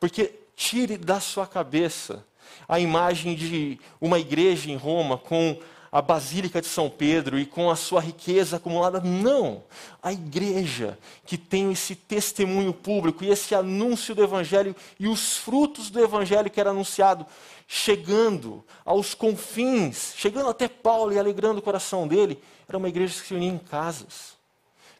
porque 0.00 0.34
tire 0.56 0.96
da 0.96 1.20
sua 1.20 1.46
cabeça 1.46 2.26
a 2.68 2.80
imagem 2.80 3.36
de 3.36 3.78
uma 4.00 4.18
igreja 4.18 4.68
em 4.68 4.76
Roma 4.76 5.16
com 5.16 5.56
a 5.94 6.02
Basílica 6.02 6.60
de 6.60 6.66
São 6.66 6.90
Pedro 6.90 7.38
e 7.38 7.46
com 7.46 7.70
a 7.70 7.76
sua 7.76 8.00
riqueza 8.00 8.56
acumulada. 8.56 9.00
Não! 9.00 9.62
A 10.02 10.12
igreja 10.12 10.98
que 11.24 11.38
tem 11.38 11.70
esse 11.70 11.94
testemunho 11.94 12.74
público 12.74 13.22
e 13.22 13.30
esse 13.30 13.54
anúncio 13.54 14.12
do 14.12 14.20
Evangelho 14.20 14.74
e 14.98 15.06
os 15.06 15.36
frutos 15.36 15.90
do 15.90 16.02
Evangelho 16.02 16.50
que 16.50 16.58
era 16.58 16.70
anunciado, 16.70 17.24
chegando 17.68 18.64
aos 18.84 19.14
confins, 19.14 20.14
chegando 20.16 20.48
até 20.48 20.66
Paulo 20.66 21.12
e 21.12 21.18
alegrando 21.18 21.60
o 21.60 21.62
coração 21.62 22.08
dele, 22.08 22.42
era 22.68 22.76
uma 22.76 22.88
igreja 22.88 23.14
que 23.14 23.28
se 23.28 23.34
unia 23.34 23.52
em 23.52 23.58
casas, 23.58 24.36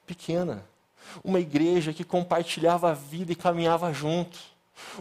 pequena. 0.06 0.64
Uma 1.24 1.40
igreja 1.40 1.92
que 1.92 2.04
compartilhava 2.04 2.92
a 2.92 2.94
vida 2.94 3.32
e 3.32 3.36
caminhava 3.36 3.92
junto. 3.92 4.38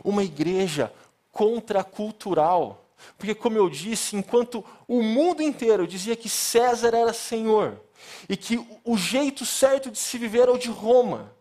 Uma 0.04 0.24
igreja 0.24 0.92
contracultural 1.32 2.83
porque, 3.18 3.36
como 3.36 3.58
eu 3.58 3.70
disse, 3.70 4.16
enquanto 4.16 4.64
o 4.88 5.02
mundo 5.02 5.42
inteiro 5.42 5.88
dizia 5.88 6.16
que 6.16 6.30
César 6.30 6.96
era 6.96 7.14
senhor 7.14 7.80
e 8.28 8.36
que 8.36 8.58
o 8.84 8.98
jeito 8.98 9.46
certo 9.46 9.92
de 9.92 9.98
se 9.98 10.18
viver 10.18 10.42
era 10.42 10.52
o 10.52 10.58
de 10.58 10.70
Roma, 10.70 11.32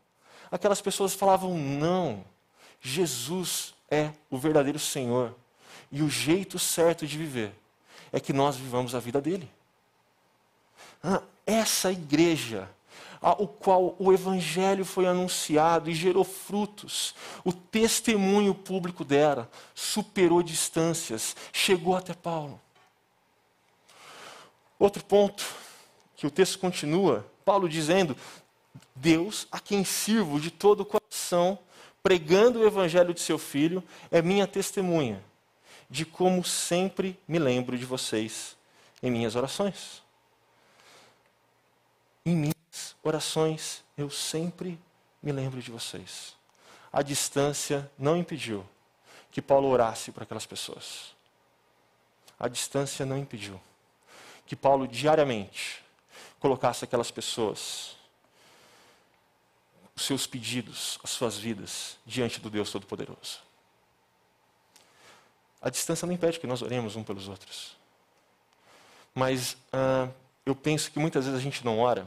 aquelas 0.50 0.80
pessoas 0.80 1.14
falavam: 1.14 1.56
não, 1.56 2.24
Jesus 2.80 3.74
é 3.90 4.10
o 4.30 4.38
verdadeiro 4.38 4.78
Senhor. 4.78 5.34
E 5.90 6.02
o 6.02 6.08
jeito 6.08 6.58
certo 6.58 7.06
de 7.06 7.18
viver 7.18 7.52
é 8.10 8.18
que 8.18 8.32
nós 8.32 8.56
vivamos 8.56 8.94
a 8.94 9.00
vida 9.00 9.20
dele. 9.20 9.48
Ah, 11.02 11.22
essa 11.46 11.92
igreja 11.92 12.68
ao 13.22 13.46
qual 13.46 13.94
o 14.00 14.12
Evangelho 14.12 14.84
foi 14.84 15.06
anunciado 15.06 15.88
e 15.88 15.94
gerou 15.94 16.24
frutos. 16.24 17.14
O 17.44 17.52
testemunho 17.52 18.52
público 18.52 19.04
dela 19.04 19.48
superou 19.74 20.42
distâncias, 20.42 21.36
chegou 21.52 21.96
até 21.96 22.12
Paulo. 22.12 22.60
Outro 24.76 25.04
ponto, 25.04 25.46
que 26.16 26.26
o 26.26 26.30
texto 26.30 26.58
continua, 26.58 27.24
Paulo 27.44 27.68
dizendo: 27.68 28.16
Deus, 28.96 29.46
a 29.52 29.60
quem 29.60 29.84
sirvo 29.84 30.40
de 30.40 30.50
todo 30.50 30.80
o 30.80 30.84
coração, 30.84 31.56
pregando 32.02 32.58
o 32.58 32.66
Evangelho 32.66 33.14
de 33.14 33.20
seu 33.20 33.38
Filho, 33.38 33.82
é 34.10 34.20
minha 34.20 34.46
testemunha 34.48 35.22
de 35.88 36.04
como 36.04 36.42
sempre 36.42 37.20
me 37.28 37.38
lembro 37.38 37.76
de 37.78 37.84
vocês 37.84 38.56
em 39.02 39.10
minhas 39.10 39.36
orações. 39.36 40.02
Em 42.24 42.34
mim 42.34 42.51
orações, 43.02 43.82
eu 43.96 44.08
sempre 44.10 44.78
me 45.22 45.32
lembro 45.32 45.60
de 45.60 45.70
vocês. 45.70 46.34
A 46.92 47.02
distância 47.02 47.90
não 47.98 48.16
impediu 48.16 48.66
que 49.30 49.40
Paulo 49.40 49.68
orasse 49.68 50.12
para 50.12 50.24
aquelas 50.24 50.46
pessoas. 50.46 51.14
A 52.38 52.48
distância 52.48 53.06
não 53.06 53.18
impediu 53.18 53.60
que 54.44 54.54
Paulo 54.54 54.86
diariamente 54.86 55.82
colocasse 56.38 56.84
aquelas 56.84 57.10
pessoas, 57.10 57.96
os 59.94 60.04
seus 60.04 60.26
pedidos, 60.26 60.98
as 61.02 61.10
suas 61.10 61.38
vidas, 61.38 61.96
diante 62.04 62.40
do 62.40 62.50
Deus 62.50 62.70
Todo-Poderoso. 62.70 63.40
A 65.60 65.70
distância 65.70 66.04
não 66.06 66.12
impede 66.12 66.40
que 66.40 66.46
nós 66.46 66.60
oremos 66.60 66.96
um 66.96 67.04
pelos 67.04 67.28
outros. 67.28 67.76
Mas 69.14 69.56
ah, 69.72 70.08
eu 70.44 70.54
penso 70.54 70.90
que 70.90 70.98
muitas 70.98 71.24
vezes 71.24 71.38
a 71.38 71.42
gente 71.42 71.64
não 71.64 71.78
ora 71.78 72.06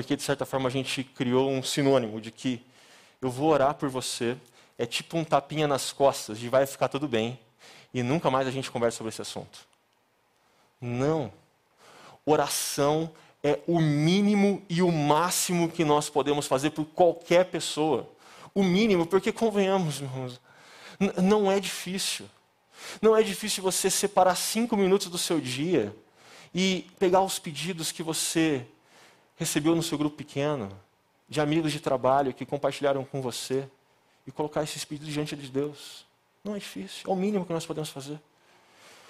porque 0.00 0.16
de 0.16 0.22
certa 0.22 0.46
forma 0.46 0.66
a 0.66 0.72
gente 0.72 1.04
criou 1.04 1.50
um 1.50 1.62
sinônimo 1.62 2.22
de 2.22 2.30
que 2.30 2.64
eu 3.20 3.30
vou 3.30 3.50
orar 3.50 3.74
por 3.74 3.90
você, 3.90 4.34
é 4.78 4.86
tipo 4.86 5.18
um 5.18 5.24
tapinha 5.24 5.68
nas 5.68 5.92
costas 5.92 6.38
de 6.38 6.48
vai 6.48 6.64
ficar 6.64 6.88
tudo 6.88 7.06
bem, 7.06 7.38
e 7.92 8.02
nunca 8.02 8.30
mais 8.30 8.48
a 8.48 8.50
gente 8.50 8.70
conversa 8.70 8.96
sobre 8.96 9.10
esse 9.10 9.20
assunto. 9.20 9.60
Não. 10.80 11.30
Oração 12.24 13.12
é 13.44 13.58
o 13.66 13.78
mínimo 13.78 14.62
e 14.70 14.80
o 14.80 14.90
máximo 14.90 15.70
que 15.70 15.84
nós 15.84 16.08
podemos 16.08 16.46
fazer 16.46 16.70
por 16.70 16.86
qualquer 16.86 17.44
pessoa. 17.46 18.08
O 18.54 18.62
mínimo, 18.62 19.04
porque 19.04 19.30
convenhamos, 19.30 20.00
irmãos, 20.00 20.40
não 21.22 21.52
é 21.52 21.60
difícil. 21.60 22.26
Não 23.02 23.14
é 23.14 23.22
difícil 23.22 23.62
você 23.62 23.90
separar 23.90 24.34
cinco 24.34 24.78
minutos 24.78 25.08
do 25.08 25.18
seu 25.18 25.38
dia 25.38 25.94
e 26.54 26.86
pegar 26.98 27.20
os 27.20 27.38
pedidos 27.38 27.92
que 27.92 28.02
você 28.02 28.66
recebeu 29.40 29.74
no 29.74 29.82
seu 29.82 29.96
grupo 29.96 30.18
pequeno, 30.18 30.70
de 31.26 31.40
amigos 31.40 31.72
de 31.72 31.80
trabalho 31.80 32.34
que 32.34 32.44
compartilharam 32.44 33.06
com 33.06 33.22
você, 33.22 33.66
e 34.26 34.30
colocar 34.30 34.62
esses 34.62 34.84
pedidos 34.84 35.14
diante 35.14 35.34
de 35.34 35.48
Deus. 35.48 36.04
Não 36.44 36.54
é 36.54 36.58
difícil, 36.58 37.08
é 37.08 37.10
o 37.10 37.16
mínimo 37.16 37.46
que 37.46 37.52
nós 37.54 37.64
podemos 37.64 37.88
fazer. 37.88 38.20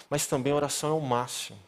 Mas 0.09 0.29
também 0.29 0.53
a 0.53 0.57
oração 0.57 0.91
é 0.91 0.93
o 0.93 1.01
máximo. 1.01 1.59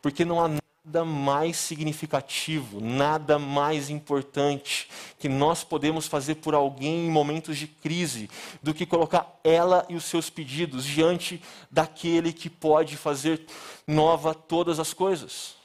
Porque 0.00 0.24
não 0.24 0.40
há 0.40 0.48
nada 0.48 1.04
mais 1.04 1.56
significativo, 1.56 2.80
nada 2.80 3.40
mais 3.40 3.90
importante 3.90 4.88
que 5.18 5.28
nós 5.28 5.64
podemos 5.64 6.06
fazer 6.06 6.36
por 6.36 6.54
alguém 6.54 7.06
em 7.06 7.10
momentos 7.10 7.58
de 7.58 7.66
crise 7.66 8.30
do 8.62 8.72
que 8.72 8.86
colocar 8.86 9.36
ela 9.42 9.84
e 9.88 9.96
os 9.96 10.04
seus 10.04 10.30
pedidos 10.30 10.84
diante 10.84 11.42
daquele 11.68 12.32
que 12.32 12.48
pode 12.48 12.96
fazer 12.96 13.44
nova 13.84 14.32
todas 14.32 14.78
as 14.78 14.94
coisas. 14.94 15.57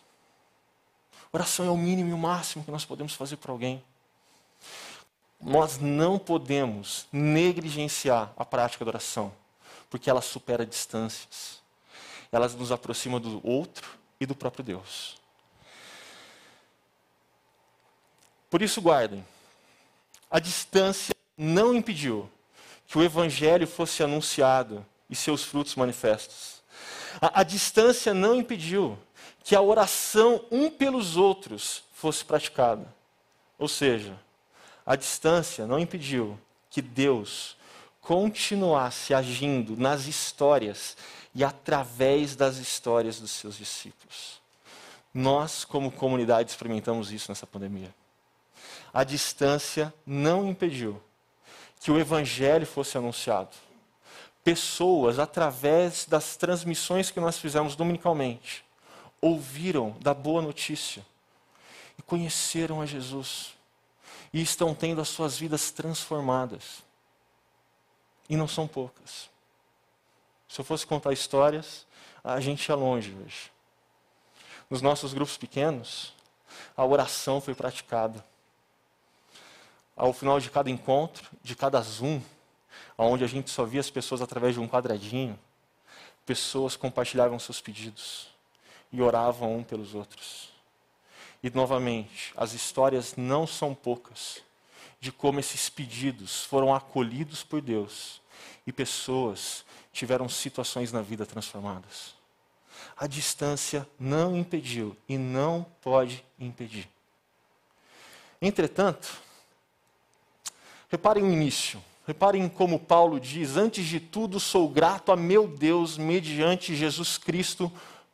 Oração 1.34 1.66
é 1.66 1.70
o 1.72 1.76
mínimo 1.76 2.12
e 2.12 2.14
o 2.14 2.18
máximo 2.18 2.64
que 2.64 2.70
nós 2.70 2.86
podemos 2.86 3.16
fazer 3.16 3.38
para 3.38 3.52
alguém. 3.52 3.84
Nós 5.42 5.80
não 5.80 6.20
podemos 6.20 7.08
negligenciar 7.12 8.32
a 8.38 8.46
prática 8.46 8.86
da 8.86 8.92
oração, 8.92 9.34
porque 9.90 10.12
ela 10.12 10.22
supera 10.22 10.64
distâncias. 10.64 11.60
Ela 12.32 12.48
nos 12.50 12.72
aproxima 12.72 13.20
do 13.20 13.46
outro 13.46 13.98
e 14.20 14.28
do 14.28 14.36
próprio 14.36 14.64
Deus. 14.64 15.18
Por 18.48 18.62
isso, 18.62 18.80
guardem. 18.80 19.26
A 20.30 20.40
distância 20.40 21.16
não 21.36 21.74
impediu 21.74 22.30
que 22.86 22.96
o 22.96 23.04
Evangelho 23.04 23.66
fosse 23.66 24.04
anunciado 24.04 24.86
e 25.10 25.16
seus 25.16 25.44
frutos 25.44 25.74
manifestos. 25.74 26.62
A, 27.20 27.42
a 27.42 27.44
distância 27.44 28.14
não 28.14 28.36
impediu 28.36 28.98
que 29.44 29.56
a 29.56 29.62
oração 29.62 30.44
um 30.50 30.70
pelos 30.70 31.18
outros 31.18 31.84
fosse 31.94 32.24
praticada. 32.24 32.88
Ou 33.60 33.68
seja, 33.68 34.18
a 34.86 34.96
distância 34.96 35.68
não 35.68 35.80
impediu 35.80 36.40
que 36.70 36.82
Deus 36.82 37.58
continuasse 38.02 39.14
agindo 39.14 39.78
nas 39.78 40.06
histórias 40.06 40.98
e 41.36 41.44
através 41.44 42.36
das 42.36 42.58
histórias 42.58 43.20
dos 43.20 43.32
seus 43.32 43.58
discípulos. 43.58 44.42
Nós, 45.14 45.64
como 45.64 45.92
comunidade, 45.92 46.50
experimentamos 46.50 47.12
isso 47.12 47.30
nessa 47.30 47.46
pandemia. 47.46 47.94
A 48.94 49.04
distância 49.04 49.94
não 50.06 50.48
impediu 50.48 51.02
que 51.80 51.92
o 51.92 52.00
evangelho 52.00 52.66
fosse 52.66 52.98
anunciado. 52.98 53.56
Pessoas, 54.44 55.20
através 55.20 56.06
das 56.06 56.36
transmissões 56.36 57.12
que 57.12 57.20
nós 57.20 57.38
fizemos 57.38 57.76
dominicalmente, 57.76 58.64
ouviram 59.24 59.92
da 60.02 60.14
boa 60.14 60.42
notícia 60.42 61.06
e 61.98 62.02
conheceram 62.02 62.82
a 62.82 62.86
Jesus 62.86 63.54
e 64.34 64.42
estão 64.42 64.76
tendo 64.76 65.00
as 65.00 65.08
suas 65.08 65.38
vidas 65.38 65.72
transformadas. 65.72 66.84
E 68.28 68.36
não 68.36 68.50
são 68.50 68.68
poucas. 68.68 69.30
Se 70.50 70.60
eu 70.60 70.66
fosse 70.66 70.86
contar 70.86 71.14
histórias, 71.14 71.88
a 72.22 72.42
gente 72.42 72.68
ia 72.68 72.76
longe 72.76 73.16
hoje. 73.16 73.50
Nos 74.70 74.82
nossos 74.82 75.14
grupos 75.14 75.38
pequenos, 75.38 76.14
a 76.76 76.86
oração 76.86 77.40
foi 77.40 77.56
praticada. 77.56 78.24
Ao 79.96 80.12
final 80.12 80.38
de 80.40 80.50
cada 80.50 80.70
encontro, 80.70 81.30
de 81.42 81.56
cada 81.56 81.80
Zoom, 81.82 82.22
onde 82.98 83.24
a 83.24 83.28
gente 83.28 83.50
só 83.50 83.64
via 83.64 83.80
as 83.80 83.90
pessoas 83.90 84.22
através 84.22 84.56
de 84.56 84.60
um 84.60 84.68
quadradinho, 84.68 85.40
pessoas 86.26 86.76
compartilhavam 86.76 87.40
seus 87.40 87.62
pedidos 87.62 88.33
e 88.94 89.02
oravam 89.02 89.58
um 89.58 89.64
pelos 89.64 89.96
outros. 89.96 90.50
E 91.42 91.50
novamente, 91.50 92.32
as 92.38 92.54
histórias 92.54 93.16
não 93.18 93.46
são 93.46 93.74
poucas 93.76 94.42
de 95.02 95.12
como 95.12 95.40
esses 95.40 95.68
pedidos 95.68 96.46
foram 96.46 96.74
acolhidos 96.74 97.44
por 97.44 97.60
Deus 97.60 98.22
e 98.66 98.72
pessoas 98.72 99.66
tiveram 99.92 100.30
situações 100.30 100.94
na 100.94 101.02
vida 101.02 101.26
transformadas. 101.26 102.16
A 102.96 103.08
distância 103.08 103.88
não 104.00 104.38
impediu 104.38 104.96
e 105.10 105.18
não 105.18 105.66
pode 105.82 106.24
impedir. 106.40 106.88
Entretanto, 108.42 109.22
reparem 110.90 111.24
o 111.24 111.32
início. 111.32 111.84
Reparem 112.06 112.48
como 112.50 112.80
Paulo 112.80 113.20
diz: 113.20 113.56
Antes 113.56 113.86
de 113.86 114.00
tudo, 114.00 114.40
sou 114.40 114.68
grato 114.68 115.12
a 115.12 115.16
meu 115.16 115.48
Deus 115.48 115.98
mediante 115.98 116.76
Jesus 116.76 117.18
Cristo 117.18 117.72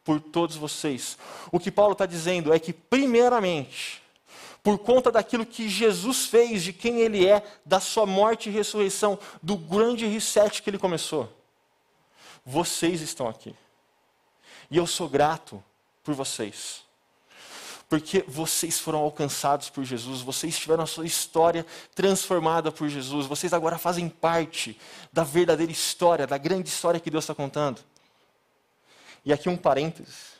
por 0.09 0.19
todos 0.19 0.55
vocês. 0.55 1.19
O 1.51 1.59
que 1.59 1.69
Paulo 1.69 1.91
está 1.91 2.07
dizendo 2.07 2.51
é 2.51 2.57
que, 2.57 2.73
primeiramente, 2.73 4.01
por 4.63 4.79
conta 4.79 5.11
daquilo 5.11 5.45
que 5.45 5.69
Jesus 5.69 6.25
fez, 6.25 6.63
de 6.63 6.73
quem 6.73 6.99
Ele 7.01 7.27
é, 7.27 7.43
da 7.63 7.79
sua 7.79 8.07
morte 8.07 8.49
e 8.49 8.51
ressurreição, 8.51 9.19
do 9.39 9.55
grande 9.55 10.07
reset 10.07 10.63
que 10.63 10.69
Ele 10.71 10.79
começou, 10.79 11.31
vocês 12.43 13.01
estão 13.01 13.27
aqui. 13.27 13.53
E 14.71 14.77
eu 14.77 14.87
sou 14.87 15.07
grato 15.07 15.63
por 16.03 16.15
vocês. 16.15 16.81
Porque 17.87 18.25
vocês 18.27 18.79
foram 18.79 18.97
alcançados 18.97 19.69
por 19.69 19.83
Jesus, 19.83 20.21
vocês 20.21 20.57
tiveram 20.57 20.85
a 20.85 20.87
sua 20.87 21.05
história 21.05 21.63
transformada 21.93 22.71
por 22.71 22.89
Jesus, 22.89 23.27
vocês 23.27 23.53
agora 23.53 23.77
fazem 23.77 24.09
parte 24.09 24.75
da 25.13 25.23
verdadeira 25.23 25.71
história, 25.71 26.25
da 26.25 26.39
grande 26.39 26.67
história 26.67 26.99
que 26.99 27.11
Deus 27.11 27.25
está 27.25 27.35
contando. 27.35 27.79
E 29.25 29.33
aqui 29.33 29.49
um 29.49 29.57
parênteses, 29.57 30.39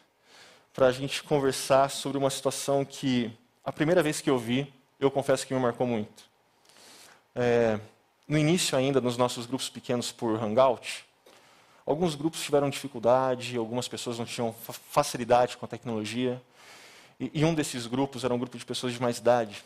para 0.73 0.87
a 0.87 0.91
gente 0.91 1.21
conversar 1.23 1.89
sobre 1.89 2.17
uma 2.17 2.29
situação 2.29 2.85
que, 2.85 3.29
a 3.63 3.71
primeira 3.73 4.01
vez 4.01 4.21
que 4.21 4.29
eu 4.29 4.37
vi, 4.37 4.73
eu 4.99 5.11
confesso 5.11 5.45
que 5.45 5.53
me 5.53 5.59
marcou 5.59 5.85
muito. 5.85 6.23
É, 7.35 7.77
no 8.27 8.37
início 8.37 8.77
ainda, 8.77 9.01
nos 9.01 9.17
nossos 9.17 9.45
grupos 9.45 9.69
pequenos 9.69 10.11
por 10.11 10.41
Hangout, 10.41 11.05
alguns 11.85 12.15
grupos 12.15 12.41
tiveram 12.41 12.69
dificuldade, 12.69 13.57
algumas 13.57 13.87
pessoas 13.87 14.17
não 14.17 14.25
tinham 14.25 14.53
facilidade 14.53 15.57
com 15.57 15.65
a 15.65 15.69
tecnologia. 15.69 16.41
E, 17.19 17.31
e 17.33 17.43
um 17.43 17.53
desses 17.53 17.85
grupos 17.85 18.23
era 18.23 18.33
um 18.33 18.39
grupo 18.39 18.57
de 18.57 18.65
pessoas 18.65 18.93
de 18.93 19.01
mais 19.01 19.17
idade. 19.17 19.61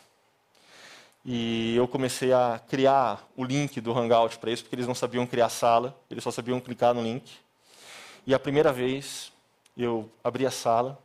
E 1.24 1.74
eu 1.76 1.86
comecei 1.86 2.32
a 2.32 2.60
criar 2.68 3.24
o 3.36 3.44
link 3.44 3.80
do 3.80 3.96
Hangout 3.96 4.38
para 4.38 4.50
isso, 4.50 4.64
porque 4.64 4.74
eles 4.74 4.88
não 4.88 4.94
sabiam 4.94 5.24
criar 5.24 5.48
sala, 5.48 5.96
eles 6.10 6.24
só 6.24 6.32
sabiam 6.32 6.58
clicar 6.58 6.92
no 6.92 7.02
link. 7.02 7.43
E 8.26 8.32
a 8.32 8.38
primeira 8.38 8.72
vez 8.72 9.30
eu 9.76 10.10
abri 10.22 10.46
a 10.46 10.50
sala 10.50 10.98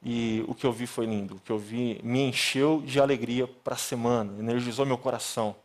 e 0.00 0.44
o 0.46 0.54
que 0.54 0.64
eu 0.64 0.72
vi 0.72 0.86
foi 0.86 1.06
lindo. 1.06 1.34
O 1.34 1.40
que 1.40 1.50
eu 1.50 1.58
vi 1.58 2.00
me 2.04 2.20
encheu 2.20 2.80
de 2.86 3.00
alegria 3.00 3.48
para 3.48 3.74
a 3.74 3.78
semana, 3.78 4.38
energizou 4.38 4.86
meu 4.86 4.96
coração. 4.96 5.56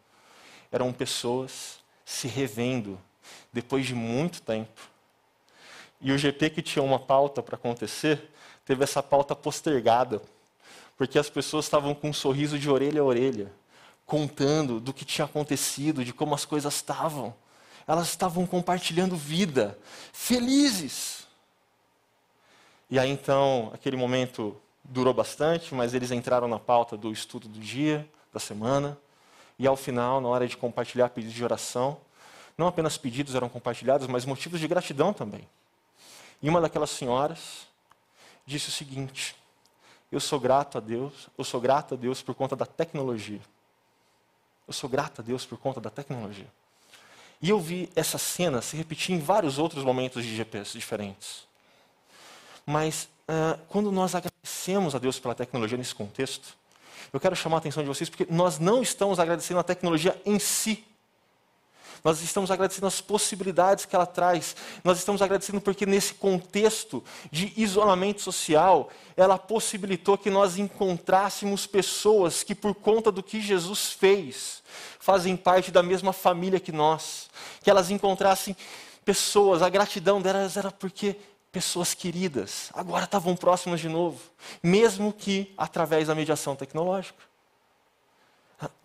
Eram 0.71 0.91
pessoas 0.91 1.79
se 2.03 2.27
revendo 2.27 2.99
depois 3.53 3.85
de 3.85 3.93
muito 3.93 4.41
tempo. 4.41 4.89
E 6.01 6.11
o 6.11 6.17
GP 6.17 6.49
que 6.49 6.61
tinha 6.63 6.81
uma 6.81 6.97
pauta 6.97 7.43
para 7.43 7.55
acontecer, 7.55 8.31
teve 8.65 8.83
essa 8.83 9.03
pauta 9.03 9.35
postergada, 9.35 10.19
porque 10.97 11.19
as 11.19 11.29
pessoas 11.29 11.65
estavam 11.65 11.93
com 11.93 12.09
um 12.09 12.13
sorriso 12.13 12.57
de 12.57 12.69
orelha 12.69 13.01
a 13.01 13.03
orelha, 13.05 13.51
contando 14.03 14.79
do 14.79 14.93
que 14.93 15.05
tinha 15.05 15.25
acontecido, 15.25 16.03
de 16.03 16.11
como 16.11 16.33
as 16.33 16.43
coisas 16.43 16.73
estavam 16.73 17.35
elas 17.89 18.07
estavam 18.09 18.45
compartilhando 18.45 19.15
vida, 19.15 19.75
felizes. 20.13 21.27
E 22.87 22.99
aí 22.99 23.09
então, 23.09 23.71
aquele 23.73 23.97
momento 23.97 24.55
durou 24.83 25.11
bastante, 25.11 25.73
mas 25.73 25.95
eles 25.95 26.11
entraram 26.11 26.47
na 26.47 26.59
pauta 26.59 26.95
do 26.95 27.11
estudo 27.11 27.47
do 27.47 27.59
dia, 27.59 28.07
da 28.31 28.39
semana, 28.39 28.95
e 29.57 29.65
ao 29.65 29.75
final, 29.75 30.21
na 30.21 30.27
hora 30.27 30.47
de 30.47 30.55
compartilhar 30.55 31.09
pedidos 31.09 31.35
de 31.35 31.43
oração, 31.43 31.97
não 32.55 32.67
apenas 32.67 32.95
pedidos 32.95 33.33
eram 33.33 33.49
compartilhados, 33.49 34.05
mas 34.05 34.23
motivos 34.23 34.59
de 34.59 34.67
gratidão 34.67 35.11
também. 35.11 35.49
E 36.43 36.47
uma 36.47 36.61
daquelas 36.61 36.91
senhoras 36.91 37.65
disse 38.45 38.69
o 38.69 38.71
seguinte: 38.71 39.35
Eu 40.11 40.19
sou 40.19 40.39
grato 40.39 40.77
a 40.77 40.81
Deus, 40.81 41.27
eu 41.35 41.43
sou 41.43 41.59
grato 41.59 41.95
a 41.95 41.97
Deus 41.97 42.21
por 42.21 42.35
conta 42.35 42.55
da 42.55 42.67
tecnologia. 42.67 43.41
Eu 44.67 44.73
sou 44.73 44.87
grato 44.87 45.21
a 45.21 45.23
Deus 45.23 45.43
por 45.43 45.57
conta 45.57 45.81
da 45.81 45.89
tecnologia. 45.89 46.51
E 47.41 47.49
eu 47.49 47.59
vi 47.59 47.89
essa 47.95 48.17
cena 48.17 48.61
se 48.61 48.75
repetir 48.75 49.15
em 49.15 49.19
vários 49.19 49.57
outros 49.57 49.83
momentos 49.83 50.23
de 50.23 50.35
GPS 50.35 50.77
diferentes. 50.77 51.47
Mas 52.65 53.07
uh, 53.27 53.59
quando 53.69 53.91
nós 53.91 54.13
agradecemos 54.13 54.93
a 54.93 54.99
Deus 54.99 55.19
pela 55.19 55.33
tecnologia 55.33 55.77
nesse 55.77 55.95
contexto, 55.95 56.57
eu 57.11 57.19
quero 57.19 57.35
chamar 57.35 57.57
a 57.57 57.59
atenção 57.59 57.81
de 57.81 57.87
vocês 57.87 58.09
porque 58.09 58.27
nós 58.29 58.59
não 58.59 58.81
estamos 58.81 59.19
agradecendo 59.19 59.59
a 59.59 59.63
tecnologia 59.63 60.19
em 60.25 60.37
si. 60.37 60.85
Nós 62.03 62.21
estamos 62.21 62.49
agradecendo 62.49 62.87
as 62.87 63.01
possibilidades 63.01 63.85
que 63.85 63.95
ela 63.95 64.05
traz. 64.05 64.55
Nós 64.83 64.97
estamos 64.97 65.21
agradecendo 65.21 65.59
porque, 65.59 65.85
nesse 65.85 66.13
contexto 66.13 67.03
de 67.31 67.51
isolamento 67.57 68.21
social, 68.21 68.89
ela 69.17 69.37
possibilitou 69.37 70.17
que 70.17 70.29
nós 70.29 70.57
encontrássemos 70.57 71.67
pessoas 71.67 72.43
que, 72.43 72.55
por 72.55 72.73
conta 72.73 73.11
do 73.11 73.21
que 73.21 73.41
Jesus 73.41 73.91
fez, 73.91 74.63
fazem 74.99 75.35
parte 75.35 75.71
da 75.71 75.81
mesma 75.81 76.13
família 76.13 76.59
que 76.59 76.71
nós. 76.71 77.29
Que 77.63 77.69
elas 77.69 77.89
encontrassem 77.89 78.55
pessoas, 79.03 79.61
a 79.61 79.69
gratidão 79.69 80.21
delas 80.21 80.57
era 80.57 80.71
porque 80.71 81.15
pessoas 81.51 81.95
queridas 81.95 82.69
agora 82.75 83.05
estavam 83.05 83.35
próximas 83.35 83.79
de 83.79 83.89
novo, 83.89 84.21
mesmo 84.61 85.11
que 85.11 85.51
através 85.57 86.07
da 86.07 86.13
mediação 86.13 86.55
tecnológica. 86.55 87.23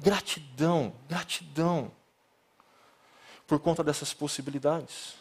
Gratidão, 0.01 0.95
gratidão 1.09 1.91
por 3.47 3.59
conta 3.59 3.85
dessas 3.85 4.15
possibilidades. 4.15 5.17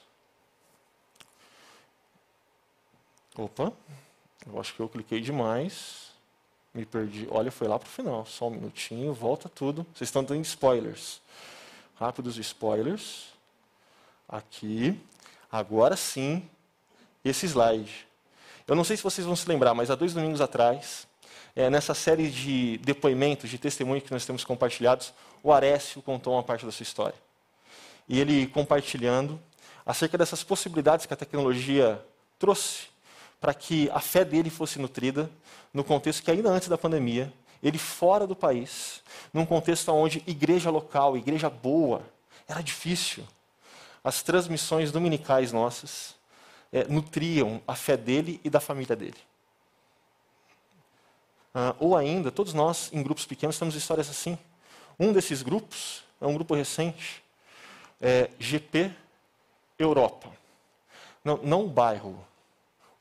Opa, 3.36 3.74
eu 4.46 4.62
acho 4.62 4.76
que 4.76 4.80
eu 4.80 4.88
cliquei 4.88 5.20
demais. 5.20 6.13
Me 6.74 6.86
perdi. 6.86 7.28
Olha, 7.30 7.52
foi 7.52 7.68
lá 7.68 7.78
para 7.78 7.88
o 7.88 7.92
final. 7.92 8.26
Só 8.26 8.48
um 8.48 8.52
minutinho, 8.52 9.14
volta 9.14 9.48
tudo. 9.48 9.86
Vocês 9.94 10.08
estão 10.08 10.24
dando 10.24 10.42
spoilers. 10.42 11.22
Rápidos 11.96 12.38
spoilers. 12.38 13.26
Aqui. 14.28 15.00
Agora 15.52 15.96
sim, 15.96 16.50
esse 17.24 17.46
slide. 17.46 18.08
Eu 18.68 18.76
não 18.76 18.84
sei 18.84 18.98
se 18.98 19.04
vocês 19.04 19.28
vão 19.28 19.36
se 19.36 19.48
lembrar, 19.48 19.74
mas 19.74 19.92
há 19.92 19.96
dois 19.96 20.14
domingos 20.14 20.42
atrás, 20.42 21.08
é, 21.56 21.70
nessa 21.70 21.94
série 21.94 22.30
de 22.30 22.80
depoimentos, 22.80 23.50
de 23.50 23.58
testemunhos 23.60 24.04
que 24.04 24.12
nós 24.12 24.26
temos 24.26 24.44
compartilhados, 24.44 25.14
o 25.44 25.52
Arécio 25.52 26.02
contou 26.02 26.34
uma 26.34 26.42
parte 26.42 26.66
da 26.66 26.72
sua 26.72 26.84
história 26.84 27.16
e 28.08 28.20
ele 28.20 28.48
compartilhando 28.48 29.40
acerca 29.86 30.18
dessas 30.18 30.44
possibilidades 30.44 31.06
que 31.06 31.14
a 31.14 31.18
tecnologia 31.18 32.04
trouxe 32.40 32.88
para 33.44 33.54
que 33.54 33.90
a 33.92 34.00
fé 34.00 34.24
dele 34.24 34.50
fosse 34.50 34.80
nutrida 34.80 35.30
no 35.74 35.84
contexto 35.84 36.24
que 36.24 36.32
ainda 36.32 36.50
antes 36.50 36.70
da 36.70 36.78
pandemia, 36.78 37.34
ele 37.62 37.78
fora 37.78 38.26
do 38.26 38.34
país, 38.34 39.04
num 39.34 39.46
contexto 39.46 39.92
onde 39.92 40.24
igreja 40.26 40.70
local, 40.70 41.18
igreja 41.18 41.50
boa, 41.50 42.04
era 42.48 42.62
difícil. 42.62 43.28
as 44.02 44.24
transmissões 44.24 44.94
dominicais 44.94 45.52
nossas 45.52 46.16
é, 46.72 46.86
nutriam 46.86 47.62
a 47.68 47.76
fé 47.76 47.98
dele 47.98 48.40
e 48.46 48.50
da 48.50 48.62
família 48.62 48.96
dele. 48.96 49.20
Ah, 51.54 51.76
ou 51.82 51.98
ainda, 51.98 52.32
todos 52.32 52.54
nós, 52.54 52.90
em 52.94 53.04
grupos 53.04 53.26
pequenos, 53.26 53.60
temos 53.60 53.76
histórias 53.76 54.10
assim. 54.10 54.38
Um 54.98 55.12
desses 55.12 55.42
grupos 55.42 56.02
é 56.22 56.26
um 56.26 56.34
grupo 56.34 56.56
recente, 56.56 57.22
é 58.00 58.30
GP 58.40 58.90
Europa. 59.78 60.32
Não, 61.26 61.36
não 61.44 61.66
o 61.66 61.70
bairro, 61.70 62.26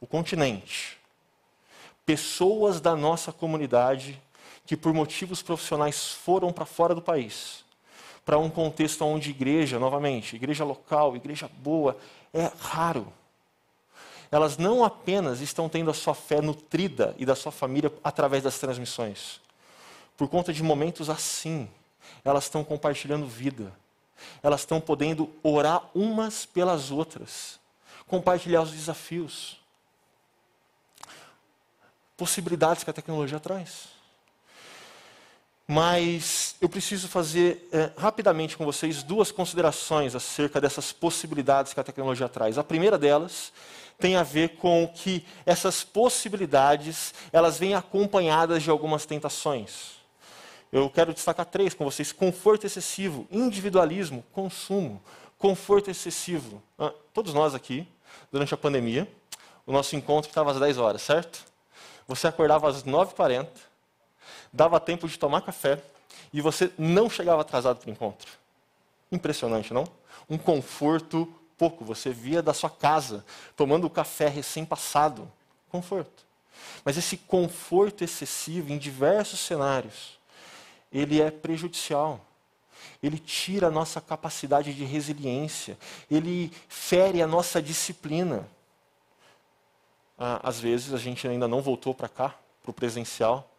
o 0.02 0.06
continente. 0.06 0.98
Pessoas 2.04 2.82
da 2.82 2.94
nossa 2.94 3.32
comunidade 3.32 4.20
que, 4.66 4.76
por 4.76 4.92
motivos 4.92 5.40
profissionais, 5.40 6.12
foram 6.12 6.52
para 6.52 6.66
fora 6.66 6.94
do 6.94 7.00
país 7.00 7.62
para 8.24 8.38
um 8.38 8.48
contexto 8.48 9.04
onde 9.04 9.30
igreja, 9.30 9.78
novamente, 9.78 10.36
igreja 10.36 10.64
local, 10.64 11.16
igreja 11.16 11.50
boa, 11.58 11.96
é 12.32 12.50
raro. 12.60 13.12
Elas 14.30 14.56
não 14.56 14.84
apenas 14.84 15.40
estão 15.40 15.68
tendo 15.68 15.90
a 15.90 15.94
sua 15.94 16.14
fé 16.14 16.40
nutrida 16.40 17.14
e 17.18 17.26
da 17.26 17.34
sua 17.34 17.52
família 17.52 17.92
através 18.02 18.42
das 18.42 18.58
transmissões. 18.58 19.40
Por 20.16 20.28
conta 20.28 20.52
de 20.52 20.62
momentos 20.62 21.10
assim, 21.10 21.68
elas 22.24 22.44
estão 22.44 22.64
compartilhando 22.64 23.26
vida. 23.26 23.72
Elas 24.42 24.60
estão 24.60 24.80
podendo 24.80 25.28
orar 25.42 25.90
umas 25.94 26.46
pelas 26.46 26.90
outras, 26.92 27.58
compartilhar 28.06 28.62
os 28.62 28.70
desafios, 28.70 29.60
possibilidades 32.22 32.84
que 32.84 32.90
a 32.90 32.92
tecnologia 32.92 33.40
traz. 33.40 33.88
Mas 35.66 36.54
eu 36.60 36.68
preciso 36.68 37.08
fazer 37.08 37.68
é, 37.72 37.90
rapidamente 37.96 38.56
com 38.56 38.64
vocês 38.64 39.02
duas 39.02 39.32
considerações 39.32 40.14
acerca 40.14 40.60
dessas 40.60 40.92
possibilidades 40.92 41.74
que 41.74 41.80
a 41.80 41.82
tecnologia 41.82 42.28
traz. 42.28 42.58
A 42.58 42.62
primeira 42.62 42.96
delas 42.96 43.52
tem 43.98 44.14
a 44.14 44.22
ver 44.22 44.50
com 44.50 44.86
que 44.86 45.26
essas 45.44 45.82
possibilidades 45.82 47.12
elas 47.32 47.58
vêm 47.58 47.74
acompanhadas 47.74 48.62
de 48.62 48.70
algumas 48.70 49.04
tentações. 49.04 50.00
Eu 50.70 50.88
quero 50.88 51.12
destacar 51.12 51.46
três 51.46 51.74
com 51.74 51.84
vocês: 51.84 52.12
conforto 52.12 52.68
excessivo, 52.68 53.26
individualismo, 53.32 54.24
consumo, 54.30 55.02
conforto 55.38 55.90
excessivo. 55.90 56.62
Ah, 56.78 56.92
todos 57.12 57.34
nós 57.34 57.52
aqui, 57.52 57.84
durante 58.30 58.54
a 58.54 58.56
pandemia, 58.56 59.10
o 59.66 59.72
nosso 59.72 59.96
encontro 59.96 60.28
estava 60.30 60.52
às 60.52 60.60
10 60.60 60.78
horas, 60.78 61.02
certo? 61.02 61.51
Você 62.06 62.26
acordava 62.26 62.68
às 62.68 62.84
9h40 62.84 63.48
dava 64.52 64.78
tempo 64.78 65.08
de 65.08 65.18
tomar 65.18 65.40
café 65.40 65.82
e 66.32 66.40
você 66.40 66.70
não 66.76 67.08
chegava 67.08 67.40
atrasado 67.40 67.78
para 67.78 67.88
o 67.88 67.92
encontro. 67.92 68.30
Impressionante, 69.10 69.72
não? 69.72 69.84
Um 70.28 70.38
conforto 70.38 71.32
pouco. 71.56 71.84
Você 71.84 72.10
via 72.10 72.42
da 72.42 72.52
sua 72.52 72.70
casa, 72.70 73.24
tomando 73.56 73.86
o 73.86 73.90
café 73.90 74.28
recém-passado. 74.28 75.30
Conforto. 75.70 76.24
Mas 76.84 76.96
esse 76.96 77.16
conforto 77.16 78.04
excessivo, 78.04 78.72
em 78.72 78.78
diversos 78.78 79.40
cenários, 79.40 80.18
ele 80.92 81.20
é 81.20 81.30
prejudicial. 81.30 82.20
Ele 83.02 83.18
tira 83.18 83.68
a 83.68 83.70
nossa 83.70 84.00
capacidade 84.00 84.74
de 84.74 84.84
resiliência. 84.84 85.78
Ele 86.10 86.52
fere 86.68 87.22
a 87.22 87.26
nossa 87.26 87.60
disciplina. 87.60 88.46
Ah, 90.24 90.38
às 90.44 90.60
vezes 90.60 90.94
a 90.94 90.98
gente 90.98 91.26
ainda 91.26 91.48
não 91.48 91.60
voltou 91.60 91.92
para 91.92 92.08
cá, 92.08 92.32
para 92.62 92.70
o 92.70 92.72
presencial, 92.72 93.50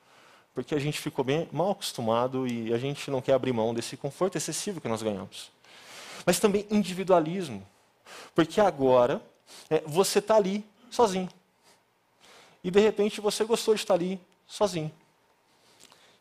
porque 0.54 0.74
a 0.74 0.80
gente 0.80 0.98
ficou 0.98 1.26
bem 1.26 1.50
mal 1.52 1.72
acostumado 1.72 2.48
e 2.48 2.74
a 2.74 2.78
gente 2.78 3.12
não 3.12 3.22
quer 3.22 3.34
abrir 3.34 3.52
mão 3.52 3.74
desse 3.74 3.98
conforto 3.98 4.38
excessivo 4.38 4.80
que 4.80 4.88
nós 4.88 5.04
ganhamos. 5.04 5.52
Mas 6.26 6.40
também 6.40 6.66
individualismo, 6.72 7.68
porque 8.34 8.62
agora 8.62 9.22
é, 9.70 9.82
você 9.86 10.20
está 10.20 10.38
ali 10.38 10.66
sozinho. 10.90 11.28
E 12.64 12.72
de 12.72 12.80
repente 12.80 13.20
você 13.20 13.44
gostou 13.44 13.76
de 13.76 13.82
estar 13.82 13.96
ali 13.96 14.18
sozinho. 14.48 14.90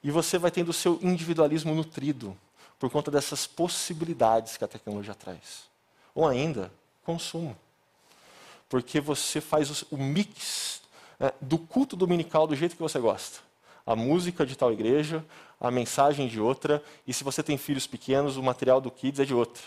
E 0.02 0.11
você 0.11 0.38
vai 0.38 0.50
tendo 0.50 0.70
o 0.70 0.72
seu 0.72 0.98
individualismo 1.02 1.72
nutrido 1.72 2.37
por 2.81 2.90
conta 2.90 3.12
dessas 3.12 3.46
possibilidades 3.46 4.57
que 4.57 4.64
a 4.64 4.68
tecnologia 4.68 5.14
traz. 5.14 5.70
Ou 6.12 6.26
ainda, 6.26 6.72
consumo. 7.05 7.57
Porque 8.72 9.02
você 9.02 9.38
faz 9.38 9.85
o, 9.90 9.98
mix 9.98 10.80
é, 11.20 11.30
do 11.42 11.58
culto 11.58 11.94
dominical 11.94 12.46
do 12.46 12.56
jeito 12.56 12.74
que 12.74 12.80
você 12.80 12.98
gosta 12.98 13.40
a 13.85 13.94
música 13.94 14.46
de 14.46 14.56
tal 14.56 14.72
igreja, 14.72 15.22
a 15.61 15.70
mensagem 15.70 16.26
de 16.26 16.40
outra, 16.40 16.82
e 17.06 17.12
se 17.12 17.22
você 17.22 17.42
tem 17.42 17.58
filhos 17.58 17.87
pequenos, 17.87 18.38
o 18.38 18.42
material 18.42 18.80
do 18.80 18.90
Kids 18.90 19.20
é 19.20 19.24
de 19.26 19.35
outra. 19.35 19.62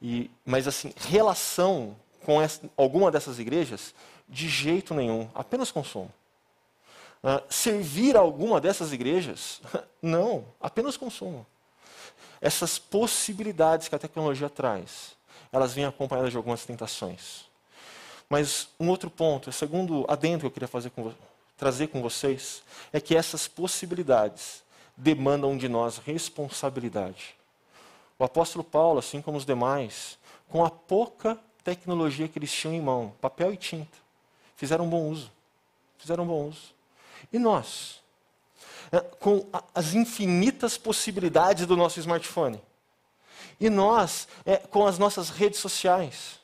E, 0.00 0.30
mas 0.42 0.66
assim, 0.66 0.94
relação 0.96 1.94
com 2.24 2.40
essa, 2.40 2.66
alguma 2.78 3.10
dessas 3.10 3.38
igrejas, 3.38 3.94
de 4.26 4.48
jeito 4.48 4.94
nenhum, 4.94 5.28
apenas 5.34 5.70
consumo. 5.70 6.10
Uh, 7.22 7.42
servir 7.50 8.16
a 8.16 8.20
alguma 8.20 8.58
dessas 8.58 8.90
igrejas? 8.90 9.60
Não, 10.00 10.46
apenas 10.58 10.96
consumo. 10.96 11.44
Essas 12.40 12.78
possibilidades 12.78 13.88
que 13.88 13.94
a 13.94 13.98
tecnologia 13.98 14.48
traz, 14.48 15.14
elas 15.52 15.74
vêm 15.74 15.84
acompanhadas 15.84 16.30
de 16.30 16.38
algumas 16.38 16.64
tentações. 16.64 17.49
Mas 18.30 18.68
um 18.78 18.88
outro 18.88 19.10
ponto, 19.10 19.50
o 19.50 19.52
segundo 19.52 20.06
adendo 20.08 20.40
que 20.40 20.46
eu 20.46 20.50
queria 20.52 20.68
fazer 20.68 20.90
com, 20.90 21.12
trazer 21.56 21.88
com 21.88 22.00
vocês 22.00 22.62
é 22.92 23.00
que 23.00 23.16
essas 23.16 23.48
possibilidades 23.48 24.62
demandam 24.96 25.58
de 25.58 25.68
nós 25.68 25.98
responsabilidade. 25.98 27.34
O 28.16 28.24
apóstolo 28.24 28.62
Paulo, 28.62 29.00
assim 29.00 29.20
como 29.20 29.36
os 29.36 29.44
demais, 29.44 30.16
com 30.48 30.64
a 30.64 30.70
pouca 30.70 31.36
tecnologia 31.64 32.28
que 32.28 32.38
eles 32.38 32.52
tinham 32.52 32.74
em 32.74 32.80
mão, 32.80 33.12
papel 33.20 33.52
e 33.52 33.56
tinta, 33.56 33.98
fizeram 34.56 34.88
bom 34.88 35.08
uso. 35.08 35.30
Fizeram 35.98 36.24
bom 36.26 36.48
uso. 36.48 36.72
E 37.32 37.38
nós? 37.38 38.00
É, 38.92 39.00
com 39.00 39.46
as 39.74 39.94
infinitas 39.94 40.78
possibilidades 40.78 41.66
do 41.66 41.76
nosso 41.76 41.98
smartphone. 41.98 42.60
E 43.58 43.68
nós, 43.68 44.28
é, 44.46 44.56
com 44.56 44.86
as 44.86 44.98
nossas 44.98 45.30
redes 45.30 45.58
sociais. 45.60 46.39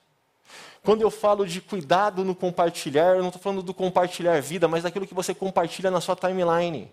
Quando 0.87 1.01
eu 1.01 1.11
falo 1.11 1.45
de 1.45 1.61
cuidado 1.61 2.25
no 2.25 2.33
compartilhar, 2.33 3.17
eu 3.17 3.19
não 3.19 3.31
estou 3.31 3.43
falando 3.43 3.61
do 3.61 3.75
compartilhar 3.75 4.41
vida, 4.41 4.69
mas 4.69 4.85
daquilo 4.85 5.05
que 5.05 5.15
você 5.15 5.35
compartilha 5.35 5.91
na 5.91 6.01
sua 6.01 6.15
timeline. 6.15 6.89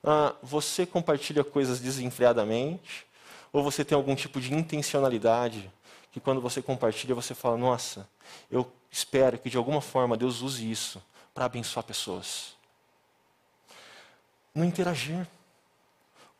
Ah, 0.00 0.32
você 0.40 0.86
compartilha 0.86 1.42
coisas 1.42 1.80
desenfreadamente? 1.80 3.04
Ou 3.52 3.64
você 3.64 3.84
tem 3.84 3.96
algum 3.96 4.14
tipo 4.14 4.40
de 4.40 4.54
intencionalidade 4.54 5.68
que 6.12 6.20
quando 6.20 6.40
você 6.40 6.62
compartilha 6.62 7.16
você 7.16 7.34
fala: 7.34 7.56
Nossa, 7.56 8.08
eu 8.48 8.70
espero 8.88 9.36
que 9.36 9.50
de 9.50 9.56
alguma 9.56 9.80
forma 9.80 10.16
Deus 10.16 10.40
use 10.40 10.70
isso 10.70 11.02
para 11.34 11.46
abençoar 11.46 11.84
pessoas? 11.84 12.54
No 14.54 14.64
interagir. 14.64 15.26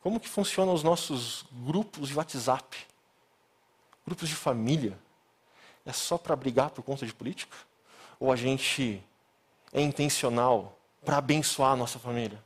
Como 0.01 0.21
que 0.21 0.29
funcionam 0.29 0.73
os 0.73 0.83
nossos 0.83 1.43
grupos 1.51 2.07
de 2.07 2.15
WhatsApp? 2.15 2.77
Grupos 4.07 4.29
de 4.29 4.35
família? 4.35 4.97
É 5.85 5.93
só 5.93 6.17
para 6.17 6.35
brigar 6.35 6.71
por 6.71 6.83
conta 6.83 7.05
de 7.05 7.13
política? 7.13 7.55
Ou 8.19 8.31
a 8.31 8.35
gente 8.35 9.03
é 9.71 9.81
intencional 9.81 10.77
para 11.03 11.17
abençoar 11.17 11.73
a 11.73 11.75
nossa 11.75 11.99
família? 11.99 12.43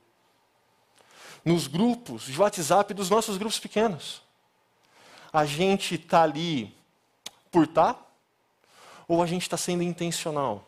Nos 1.45 1.67
grupos 1.67 2.23
de 2.23 2.39
WhatsApp 2.39 2.93
dos 2.93 3.09
nossos 3.09 3.37
grupos 3.37 3.59
pequenos, 3.59 4.21
a 5.31 5.45
gente 5.45 5.95
está 5.95 6.23
ali 6.23 6.75
por? 7.49 7.65
Tá? 7.65 7.95
Ou 9.07 9.23
a 9.23 9.25
gente 9.25 9.43
está 9.43 9.57
sendo 9.57 9.83
intencional 9.83 10.65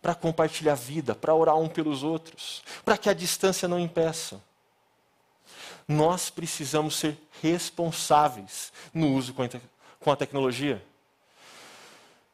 para 0.00 0.14
compartilhar 0.14 0.72
a 0.72 0.76
vida, 0.76 1.14
para 1.14 1.34
orar 1.34 1.56
um 1.56 1.68
pelos 1.68 2.02
outros, 2.02 2.62
para 2.84 2.96
que 2.96 3.10
a 3.10 3.14
distância 3.14 3.66
não 3.66 3.78
impeça? 3.78 4.40
Nós 5.86 6.30
precisamos 6.30 6.96
ser 6.96 7.18
responsáveis 7.42 8.72
no 8.94 9.12
uso 9.12 9.34
com 9.98 10.10
a 10.10 10.16
tecnologia. 10.16 10.82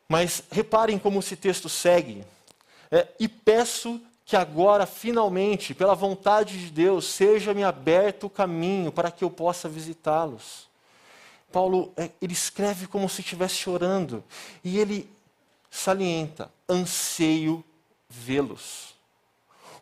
Mas 0.08 0.42
reparem 0.50 0.98
como 0.98 1.18
esse 1.18 1.36
texto 1.36 1.68
segue. 1.68 2.24
É, 2.90 3.08
e 3.18 3.28
peço 3.28 4.00
que 4.24 4.36
agora, 4.36 4.86
finalmente, 4.86 5.74
pela 5.74 5.94
vontade 5.94 6.58
de 6.58 6.70
Deus, 6.70 7.06
seja-me 7.06 7.62
aberto 7.62 8.24
o 8.24 8.30
caminho 8.30 8.90
para 8.90 9.10
que 9.10 9.22
eu 9.22 9.30
possa 9.30 9.68
visitá-los. 9.68 10.66
Paulo, 11.52 11.92
é, 11.96 12.10
ele 12.20 12.32
escreve 12.32 12.86
como 12.86 13.08
se 13.08 13.20
estivesse 13.20 13.54
chorando. 13.54 14.22
E 14.64 14.78
ele 14.78 15.08
salienta: 15.70 16.50
anseio 16.68 17.64
vê-los. 18.08 18.94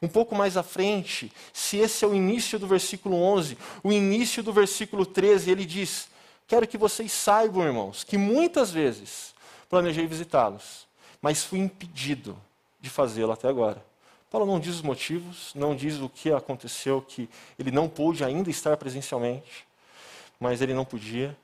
Um 0.02 0.08
pouco 0.08 0.34
mais 0.34 0.56
à 0.56 0.62
frente, 0.62 1.32
se 1.52 1.78
esse 1.78 2.04
é 2.04 2.08
o 2.08 2.14
início 2.14 2.58
do 2.58 2.66
versículo 2.66 3.16
11, 3.16 3.56
o 3.82 3.90
início 3.90 4.42
do 4.42 4.52
versículo 4.52 5.06
13, 5.06 5.50
ele 5.50 5.64
diz: 5.64 6.08
Quero 6.46 6.68
que 6.68 6.76
vocês 6.76 7.10
saibam, 7.10 7.64
irmãos, 7.64 8.04
que 8.04 8.18
muitas 8.18 8.70
vezes 8.70 9.33
planejei 9.74 10.06
visitá-los, 10.06 10.86
mas 11.20 11.42
fui 11.42 11.58
impedido 11.58 12.38
de 12.80 12.88
fazê-lo 12.88 13.32
até 13.32 13.48
agora. 13.48 13.84
Paulo 14.30 14.46
não 14.46 14.60
diz 14.60 14.76
os 14.76 14.82
motivos, 14.82 15.50
não 15.52 15.74
diz 15.74 15.98
o 15.98 16.08
que 16.08 16.30
aconteceu, 16.32 17.02
que 17.02 17.28
ele 17.58 17.72
não 17.72 17.88
pôde 17.88 18.22
ainda 18.22 18.48
estar 18.50 18.76
presencialmente, 18.76 19.66
mas 20.38 20.62
ele 20.62 20.74
não 20.74 20.84
podia. 20.84 21.36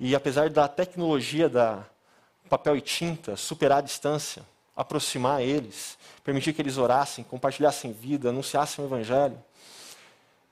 E 0.00 0.16
apesar 0.16 0.50
da 0.50 0.66
tecnologia 0.66 1.48
da 1.48 1.84
papel 2.48 2.76
e 2.76 2.80
tinta 2.80 3.36
superar 3.36 3.78
a 3.78 3.82
distância, 3.82 4.44
aproximar 4.76 5.40
eles, 5.40 5.96
permitir 6.24 6.52
que 6.52 6.60
eles 6.60 6.76
orassem, 6.76 7.22
compartilhassem 7.22 7.92
vida, 7.92 8.30
anunciassem 8.30 8.84
o 8.84 8.88
Evangelho, 8.88 9.38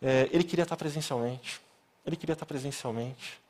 é, 0.01 0.29
ele 0.31 0.45
queria 0.45 0.63
estar 0.63 0.77
presencialmente. 0.77 1.61
Ele 2.07 2.15
queria 2.15 2.35
estar 2.35 2.47
presencialmente. 2.47 3.41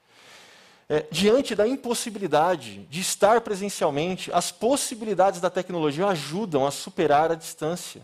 É, 0.90 1.06
diante 1.10 1.54
da 1.54 1.68
impossibilidade 1.68 2.86
de 2.86 3.00
estar 3.00 3.42
presencialmente, 3.42 4.32
as 4.32 4.50
possibilidades 4.50 5.40
da 5.40 5.50
tecnologia 5.50 6.06
ajudam 6.06 6.66
a 6.66 6.70
superar 6.70 7.30
a 7.30 7.34
distância 7.34 8.00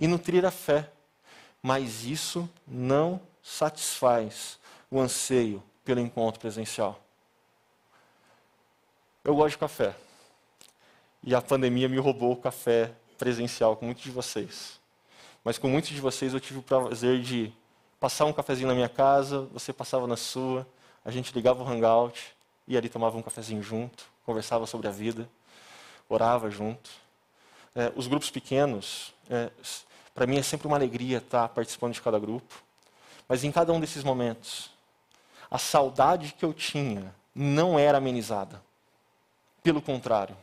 e 0.00 0.08
nutrir 0.08 0.44
a 0.44 0.50
fé. 0.50 0.90
Mas 1.62 2.04
isso 2.04 2.48
não 2.66 3.20
satisfaz 3.42 4.58
o 4.90 5.00
anseio 5.00 5.62
pelo 5.84 6.00
encontro 6.00 6.40
presencial. 6.40 7.00
Eu 9.22 9.36
gosto 9.36 9.52
de 9.52 9.58
café. 9.58 9.94
E 11.22 11.34
a 11.34 11.40
pandemia 11.40 11.88
me 11.88 11.98
roubou 11.98 12.32
o 12.32 12.36
café 12.36 12.92
presencial 13.16 13.76
com 13.76 13.86
muitos 13.86 14.02
de 14.02 14.10
vocês. 14.10 14.80
Mas 15.44 15.58
com 15.58 15.68
muitos 15.68 15.90
de 15.90 16.00
vocês 16.00 16.34
eu 16.34 16.40
tive 16.40 16.58
o 16.58 16.62
prazer 16.62 17.20
de 17.20 17.52
passar 18.00 18.24
um 18.24 18.32
cafezinho 18.32 18.68
na 18.68 18.74
minha 18.74 18.88
casa, 18.88 19.42
você 19.52 19.72
passava 19.72 20.06
na 20.06 20.16
sua, 20.16 20.66
a 21.06 21.10
gente 21.12 21.32
ligava 21.32 21.62
o 21.62 21.66
hangout 21.66 22.34
e 22.66 22.76
ali 22.76 22.88
tomava 22.88 23.16
um 23.16 23.22
cafezinho 23.22 23.62
junto, 23.62 24.04
conversava 24.24 24.66
sobre 24.66 24.88
a 24.88 24.90
vida, 24.90 25.30
orava 26.08 26.50
junto. 26.50 26.90
É, 27.76 27.92
os 27.94 28.08
grupos 28.08 28.28
pequenos, 28.28 29.14
é, 29.30 29.48
para 30.12 30.26
mim 30.26 30.36
é 30.36 30.42
sempre 30.42 30.66
uma 30.66 30.76
alegria 30.76 31.18
estar 31.18 31.48
participando 31.50 31.94
de 31.94 32.02
cada 32.02 32.18
grupo. 32.18 32.60
Mas 33.28 33.44
em 33.44 33.52
cada 33.52 33.72
um 33.72 33.78
desses 33.78 34.02
momentos, 34.02 34.68
a 35.48 35.58
saudade 35.58 36.34
que 36.36 36.44
eu 36.44 36.52
tinha 36.52 37.14
não 37.32 37.78
era 37.78 37.98
amenizada. 37.98 38.60
Pelo 39.62 39.80
contrário, 39.80 40.36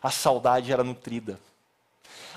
a 0.00 0.12
saudade 0.12 0.72
era 0.72 0.84
nutrida. 0.84 1.40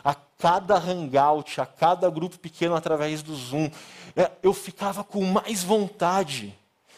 A 0.04 0.16
cada 0.16 0.80
hangout, 0.80 1.62
a 1.62 1.66
cada 1.68 2.10
grupo 2.10 2.40
pequeno 2.40 2.76
através 2.76 3.22
do 3.22 3.36
Zoom, 3.36 3.70
é, 4.16 4.32
eu 4.42 4.52
ficava 4.52 5.04
com 5.04 5.24
mais 5.24 5.64
vontade 5.64 6.58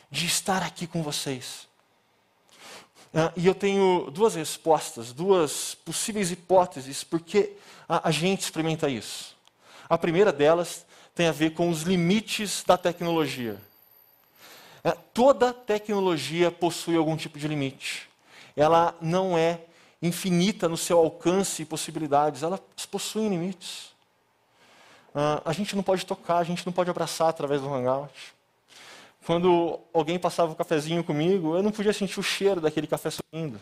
de 0.10 0.26
estar 0.26 0.64
aqui 0.64 0.88
com 0.88 1.04
vocês. 1.04 1.68
É, 3.14 3.32
e 3.36 3.48
eu 3.48 3.56
tenho 3.56 4.10
duas 4.12 4.36
respostas, 4.36 5.12
duas 5.12 5.76
possíveis 5.76 6.32
hipóteses, 6.32 7.04
porque 7.04 7.54
a 7.88 8.12
gente 8.12 8.42
experimenta 8.42 8.88
isso. 8.88 9.36
A 9.90 9.98
primeira 9.98 10.32
delas 10.32 10.86
tem 11.16 11.28
a 11.28 11.32
ver 11.32 11.52
com 11.52 11.70
os 11.70 11.82
limites 11.82 12.64
da 12.66 12.78
tecnologia. 12.78 13.60
É, 14.84 14.92
toda 15.14 15.52
tecnologia 15.52 16.52
possui 16.52 16.96
algum 16.96 17.18
tipo 17.18 17.40
de 17.40 17.48
limite. 17.48 18.08
Ela 18.56 18.96
não 19.02 19.38
é 19.38 19.62
infinita 20.02 20.70
no 20.70 20.78
seu 20.78 20.98
alcance 20.98 21.62
e 21.62 21.66
possibilidades, 21.66 22.44
elas 22.44 22.62
possuem 22.90 23.30
limites. 23.30 23.90
Uh, 25.10 25.42
a 25.44 25.54
gente 25.54 25.76
não 25.76 25.84
pode 25.84 26.06
tocar, 26.06 26.38
a 26.38 26.44
gente 26.44 26.66
não 26.66 26.72
pode 26.72 26.90
abraçar 26.90 27.30
através 27.30 27.62
do 27.62 27.74
Hangout. 27.74 28.34
Quando 29.26 29.80
alguém 29.94 30.18
passava 30.18 30.52
um 30.52 30.56
cafezinho 30.56 31.04
comigo, 31.04 31.56
eu 31.56 31.64
não 31.64 31.72
podia 31.72 31.94
sentir 31.94 32.20
o 32.20 32.24
cheiro 32.24 32.62
daquele 32.62 32.88
café 32.88 33.10
subindo. 33.10 33.62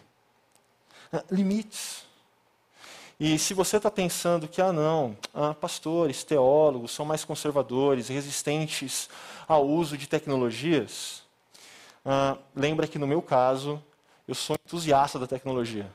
Uh, 1.12 1.24
limites. 1.32 2.06
E 3.20 3.40
se 3.40 3.56
você 3.56 3.78
está 3.78 3.90
pensando 3.90 4.48
que, 4.48 4.62
ah, 4.62 4.72
não, 4.72 5.18
ah, 5.34 5.54
pastores, 5.54 6.24
teólogos 6.24 6.92
são 6.92 7.04
mais 7.04 7.26
conservadores, 7.26 8.10
resistentes 8.10 9.10
ao 9.48 9.66
uso 9.68 9.98
de 9.98 10.08
tecnologias, 10.08 11.24
ah, 12.06 12.38
lembra 12.56 12.88
que 12.88 13.00
no 13.00 13.08
meu 13.08 13.22
caso, 13.22 13.84
eu 14.28 14.36
sou 14.36 14.56
entusiasta 14.64 15.18
da 15.18 15.26
tecnologia. 15.26 15.92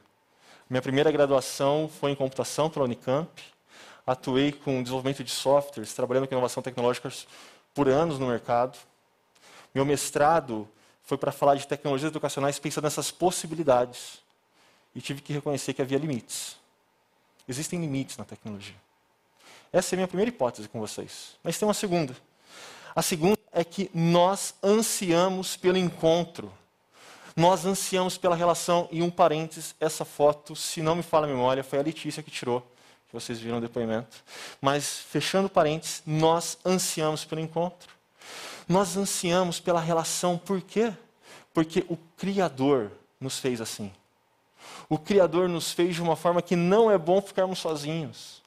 Minha 0.68 0.82
primeira 0.82 1.12
graduação 1.12 1.88
foi 1.88 2.10
em 2.10 2.14
computação 2.14 2.68
pela 2.68 2.86
Unicamp. 2.86 3.30
Atuei 4.04 4.50
com 4.50 4.82
desenvolvimento 4.82 5.22
de 5.22 5.30
softwares, 5.30 5.94
trabalhando 5.94 6.26
com 6.26 6.34
inovação 6.34 6.62
tecnológica 6.62 7.08
por 7.72 7.88
anos 7.88 8.18
no 8.18 8.26
mercado. 8.26 8.76
Meu 9.74 9.84
mestrado 9.84 10.68
foi 11.02 11.16
para 11.18 11.32
falar 11.32 11.56
de 11.56 11.66
tecnologias 11.66 12.10
educacionais 12.10 12.58
pensando 12.58 12.84
nessas 12.84 13.10
possibilidades. 13.10 14.20
E 14.94 15.00
tive 15.00 15.22
que 15.22 15.32
reconhecer 15.32 15.72
que 15.72 15.82
havia 15.82 15.98
limites. 15.98 16.56
Existem 17.48 17.80
limites 17.80 18.16
na 18.16 18.24
tecnologia. 18.24 18.76
Essa 19.72 19.94
é 19.94 19.96
a 19.96 19.98
minha 19.98 20.08
primeira 20.08 20.28
hipótese 20.28 20.68
com 20.68 20.78
vocês. 20.78 21.36
Mas 21.42 21.58
tem 21.58 21.66
uma 21.66 21.74
segunda. 21.74 22.14
A 22.94 23.00
segunda 23.00 23.38
é 23.52 23.64
que 23.64 23.90
nós 23.94 24.54
ansiamos 24.62 25.56
pelo 25.56 25.78
encontro 25.78 26.52
nós 27.34 27.64
ansiamos 27.64 28.18
pela 28.18 28.36
relação, 28.36 28.88
e 28.90 29.02
um 29.02 29.10
parênteses, 29.10 29.74
essa 29.80 30.04
foto, 30.04 30.54
se 30.54 30.82
não 30.82 30.94
me 30.94 31.02
fala 31.02 31.26
a 31.26 31.30
memória, 31.30 31.64
foi 31.64 31.78
a 31.78 31.82
Letícia 31.82 32.22
que 32.22 32.30
tirou, 32.30 32.60
que 33.08 33.14
vocês 33.14 33.38
viram 33.38 33.58
o 33.58 33.60
depoimento. 33.60 34.22
Mas, 34.60 34.98
fechando 34.98 35.48
parênteses, 35.48 36.02
nós 36.06 36.58
ansiamos 36.64 37.24
pelo 37.24 37.40
encontro. 37.40 37.90
Nós 38.72 38.96
ansiamos 38.96 39.60
pela 39.60 39.80
relação, 39.80 40.38
por 40.38 40.62
quê? 40.62 40.94
Porque 41.52 41.84
o 41.90 41.96
Criador 42.16 42.90
nos 43.20 43.38
fez 43.38 43.60
assim. 43.60 43.92
O 44.88 44.98
Criador 44.98 45.46
nos 45.46 45.72
fez 45.72 45.94
de 45.94 46.00
uma 46.00 46.16
forma 46.16 46.40
que 46.40 46.56
não 46.56 46.90
é 46.90 46.96
bom 46.96 47.20
ficarmos 47.20 47.58
sozinhos. 47.58 48.40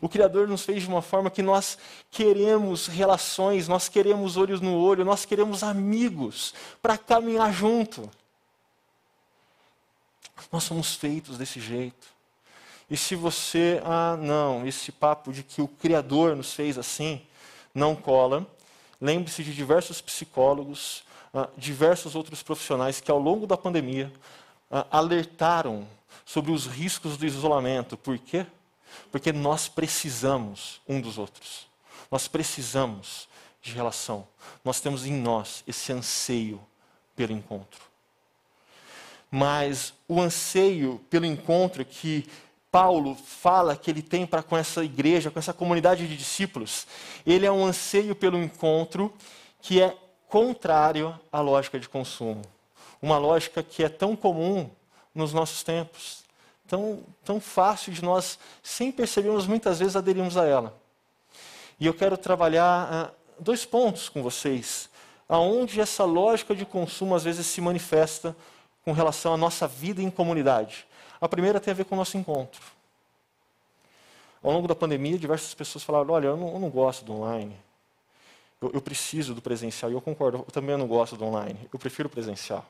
O 0.00 0.08
Criador 0.08 0.48
nos 0.48 0.62
fez 0.62 0.82
de 0.82 0.88
uma 0.88 1.00
forma 1.00 1.30
que 1.30 1.42
nós 1.42 1.78
queremos 2.10 2.88
relações, 2.88 3.68
nós 3.68 3.88
queremos 3.88 4.36
olhos 4.36 4.60
no 4.60 4.76
olho, 4.76 5.04
nós 5.04 5.24
queremos 5.24 5.62
amigos 5.62 6.52
para 6.82 6.98
caminhar 6.98 7.52
junto. 7.52 8.10
Nós 10.50 10.64
somos 10.64 10.96
feitos 10.96 11.38
desse 11.38 11.60
jeito. 11.60 12.08
E 12.90 12.96
se 12.96 13.14
você, 13.14 13.80
ah, 13.84 14.16
não, 14.20 14.66
esse 14.66 14.90
papo 14.90 15.32
de 15.32 15.44
que 15.44 15.62
o 15.62 15.68
Criador 15.68 16.34
nos 16.34 16.52
fez 16.52 16.76
assim, 16.76 17.24
não 17.72 17.94
cola, 17.94 18.44
lembre-se 19.02 19.42
de 19.42 19.52
diversos 19.52 20.00
psicólogos, 20.00 21.02
ah, 21.34 21.48
diversos 21.56 22.14
outros 22.14 22.40
profissionais 22.40 23.00
que 23.00 23.10
ao 23.10 23.18
longo 23.18 23.48
da 23.48 23.56
pandemia 23.56 24.12
ah, 24.70 24.86
alertaram 24.92 25.84
sobre 26.24 26.52
os 26.52 26.66
riscos 26.66 27.16
do 27.16 27.26
isolamento. 27.26 27.96
Por 27.96 28.16
quê? 28.16 28.46
Porque 29.10 29.32
nós 29.32 29.66
precisamos 29.66 30.80
um 30.88 31.00
dos 31.00 31.18
outros. 31.18 31.66
Nós 32.12 32.28
precisamos 32.28 33.28
de 33.60 33.72
relação. 33.72 34.26
Nós 34.64 34.80
temos 34.80 35.04
em 35.04 35.12
nós 35.12 35.64
esse 35.66 35.92
anseio 35.92 36.60
pelo 37.16 37.32
encontro. 37.32 37.80
Mas 39.28 39.92
o 40.06 40.20
anseio 40.20 41.00
pelo 41.10 41.26
encontro 41.26 41.84
que 41.84 42.28
Paulo 42.72 43.14
fala 43.14 43.76
que 43.76 43.88
ele 43.88 44.02
tem 44.02 44.26
para 44.26 44.42
com 44.42 44.56
essa 44.56 44.82
igreja, 44.82 45.30
com 45.30 45.38
essa 45.38 45.52
comunidade 45.52 46.08
de 46.08 46.16
discípulos, 46.16 46.86
ele 47.24 47.46
é 47.46 47.52
um 47.52 47.64
anseio 47.64 48.16
pelo 48.16 48.42
encontro 48.42 49.14
que 49.60 49.80
é 49.80 49.96
contrário 50.28 51.16
à 51.30 51.40
lógica 51.40 51.78
de 51.78 51.88
consumo. 51.88 52.42
Uma 53.00 53.18
lógica 53.18 53.62
que 53.62 53.84
é 53.84 53.88
tão 53.88 54.16
comum 54.16 54.68
nos 55.14 55.32
nossos 55.32 55.62
tempos 55.62 56.22
tão, 56.72 57.00
tão 57.22 57.38
fácil 57.38 57.92
de 57.92 58.02
nós, 58.02 58.38
sem 58.62 58.90
percebermos, 58.90 59.46
muitas 59.46 59.78
vezes 59.78 59.94
aderimos 59.94 60.38
a 60.38 60.46
ela. 60.46 60.74
E 61.78 61.86
eu 61.86 61.92
quero 61.92 62.16
trabalhar 62.16 62.88
ah, 62.90 63.10
dois 63.38 63.66
pontos 63.66 64.08
com 64.08 64.22
vocês, 64.22 64.88
aonde 65.28 65.82
essa 65.82 66.04
lógica 66.04 66.54
de 66.54 66.64
consumo 66.64 67.14
às 67.14 67.24
vezes 67.24 67.46
se 67.46 67.60
manifesta 67.60 68.34
com 68.82 68.92
relação 68.92 69.34
à 69.34 69.36
nossa 69.36 69.68
vida 69.68 70.00
em 70.00 70.10
comunidade. 70.10 70.86
A 71.22 71.28
primeira 71.28 71.58
tem 71.58 71.72
a 71.72 71.74
ver 71.74 71.86
com 71.86 71.94
o 71.94 71.98
nosso 71.98 72.18
encontro. 72.18 72.60
Ao 74.42 74.52
longo 74.52 74.68
da 74.68 74.74
pandemia, 74.74 75.18
diversas 75.18 75.54
pessoas 75.54 75.82
falaram: 75.82 76.12
olha, 76.12 76.26
eu 76.26 76.36
não, 76.36 76.52
eu 76.52 76.58
não 76.58 76.68
gosto 76.68 77.02
do 77.02 77.14
online. 77.14 77.56
Eu, 78.60 78.72
eu, 78.74 78.82
preciso 78.82 79.34
do 79.34 79.40
presencial. 79.40 79.90
E 79.90 79.94
eu 79.94 80.00
concordo, 80.02 80.38
eu 80.38 80.44
também 80.52 80.76
não 80.76 80.86
gosto 80.86 81.16
do 81.16 81.24
online. 81.24 81.58
Eu 81.72 81.78
prefiro 81.78 82.08
o 82.08 82.10
presencial 82.10 82.66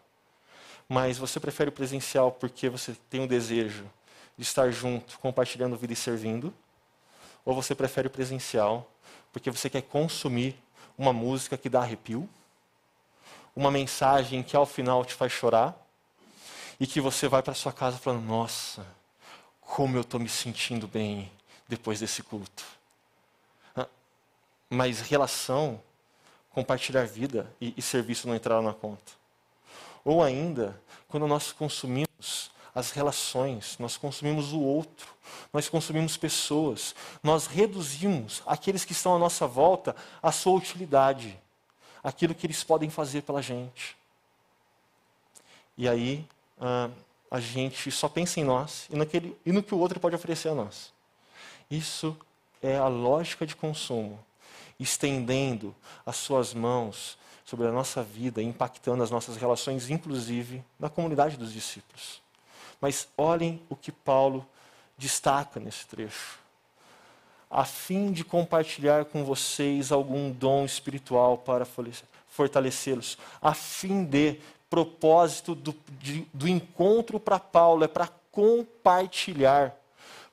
mas 0.93 1.17
você 1.17 1.41
prefere 1.41 1.71
o 1.71 1.73
presencial 1.73 2.33
porque 2.33 2.69
você 2.69 2.95
tem 3.09 3.21
um 3.21 3.27
desejo 3.27 3.91
de 4.37 4.43
estar 4.43 4.71
junto, 4.71 5.19
compartilhando 5.19 5.75
vida 5.75 5.95
e 5.95 5.97
servindo? 5.97 6.53
Ou 7.47 7.55
você 7.55 7.75
prefere 7.75 8.09
o 8.09 8.11
presencial 8.11 8.87
porque 9.33 9.51
você 9.51 9.71
quer 9.71 9.81
consumir 9.81 10.55
uma 10.99 11.11
música 11.11 11.57
que 11.57 11.71
dá 11.71 11.81
arrepio? 11.81 12.29
Uma 13.57 13.71
mensagem 13.71 14.43
que 14.43 14.55
ao 14.55 14.67
final 14.67 15.03
te 15.03 15.15
faz 15.15 15.33
chorar? 15.33 15.75
E 16.81 16.87
que 16.87 17.01
você 17.01 17.29
vai 17.29 17.43
para 17.43 17.55
sua 17.55 17.73
casa 17.73 17.99
falando: 17.99 18.25
Nossa, 18.25 18.87
como 19.61 19.97
eu 19.97 20.03
estou 20.03 20.21
me 20.21 20.29
sentindo 20.29 20.87
bem 20.87 21.31
depois 21.69 22.01
desse 22.01 22.23
culto. 22.23 22.65
Ah, 23.75 23.89
mas 24.69 25.01
relação, 25.01 25.81
compartilhar 26.51 27.07
vida 27.07 27.51
e, 27.61 27.73
e 27.77 27.83
serviço 27.83 28.29
não 28.29 28.35
entraram 28.35 28.63
na 28.63 28.75
conta. 28.75 29.13
Ou 30.05 30.23
ainda, 30.23 30.79
quando 31.09 31.27
nós 31.27 31.53
consumimos 31.53 32.51
as 32.75 32.91
relações, 32.91 33.77
nós 33.79 33.97
consumimos 33.97 34.53
o 34.53 34.61
outro, 34.61 35.07
nós 35.53 35.69
consumimos 35.69 36.17
pessoas, 36.17 36.95
nós 37.23 37.47
reduzimos 37.47 38.43
aqueles 38.47 38.85
que 38.85 38.93
estão 38.93 39.15
à 39.15 39.19
nossa 39.19 39.47
volta 39.47 39.95
à 40.23 40.33
sua 40.33 40.55
utilidade, 40.55 41.39
aquilo 42.03 42.35
que 42.35 42.47
eles 42.47 42.65
podem 42.65 42.91
fazer 42.91 43.23
pela 43.23 43.43
gente. 43.43 43.97
E 45.77 45.89
aí 45.89 46.27
ah, 46.63 46.89
a 47.29 47.41
gente 47.41 47.91
só 47.91 48.09
pensa 48.09 48.39
em 48.39 48.45
nós 48.45 48.87
e, 48.89 48.95
naquele, 48.95 49.37
e 49.45 49.51
no 49.51 49.63
que 49.63 49.75
o 49.75 49.79
outro 49.79 49.99
pode 49.99 50.15
oferecer 50.15 50.51
a 50.51 50.55
nós. 50.55 50.93
Isso 51.69 52.17
é 52.63 52.77
a 52.77 52.87
lógica 52.87 53.45
de 53.45 53.57
consumo, 53.57 54.19
estendendo 54.79 55.75
as 56.07 56.17
suas 56.17 56.55
mãos 56.55 57.19
sobre 57.45 57.67
a 57.67 57.73
nossa 57.73 58.01
vida, 58.03 58.41
impactando 58.41 59.03
as 59.03 59.11
nossas 59.11 59.37
relações, 59.37 59.91
inclusive 59.91 60.63
na 60.79 60.89
comunidade 60.89 61.37
dos 61.37 61.53
discípulos. 61.53 62.23
Mas 62.81 63.09
olhem 63.19 63.61
o 63.69 63.75
que 63.75 63.91
Paulo 63.91 64.47
destaca 64.97 65.59
nesse 65.59 65.87
trecho. 65.87 66.39
A 67.51 67.65
fim 67.65 68.13
de 68.13 68.25
compartilhar 68.25 69.05
com 69.07 69.25
vocês 69.25 69.91
algum 69.91 70.31
dom 70.31 70.65
espiritual 70.65 71.37
para 71.39 71.67
fortalecê-los, 72.29 73.19
a 73.41 73.53
fim 73.53 74.05
de 74.05 74.39
propósito 74.73 75.55
do, 75.55 75.75
de, 76.01 76.27
do 76.33 76.49
encontro 76.49 77.21
para 77.21 77.39
Paulo 77.39 77.85
é 77.85 77.89
para 77.89 78.09
compartilhar. 78.31 79.77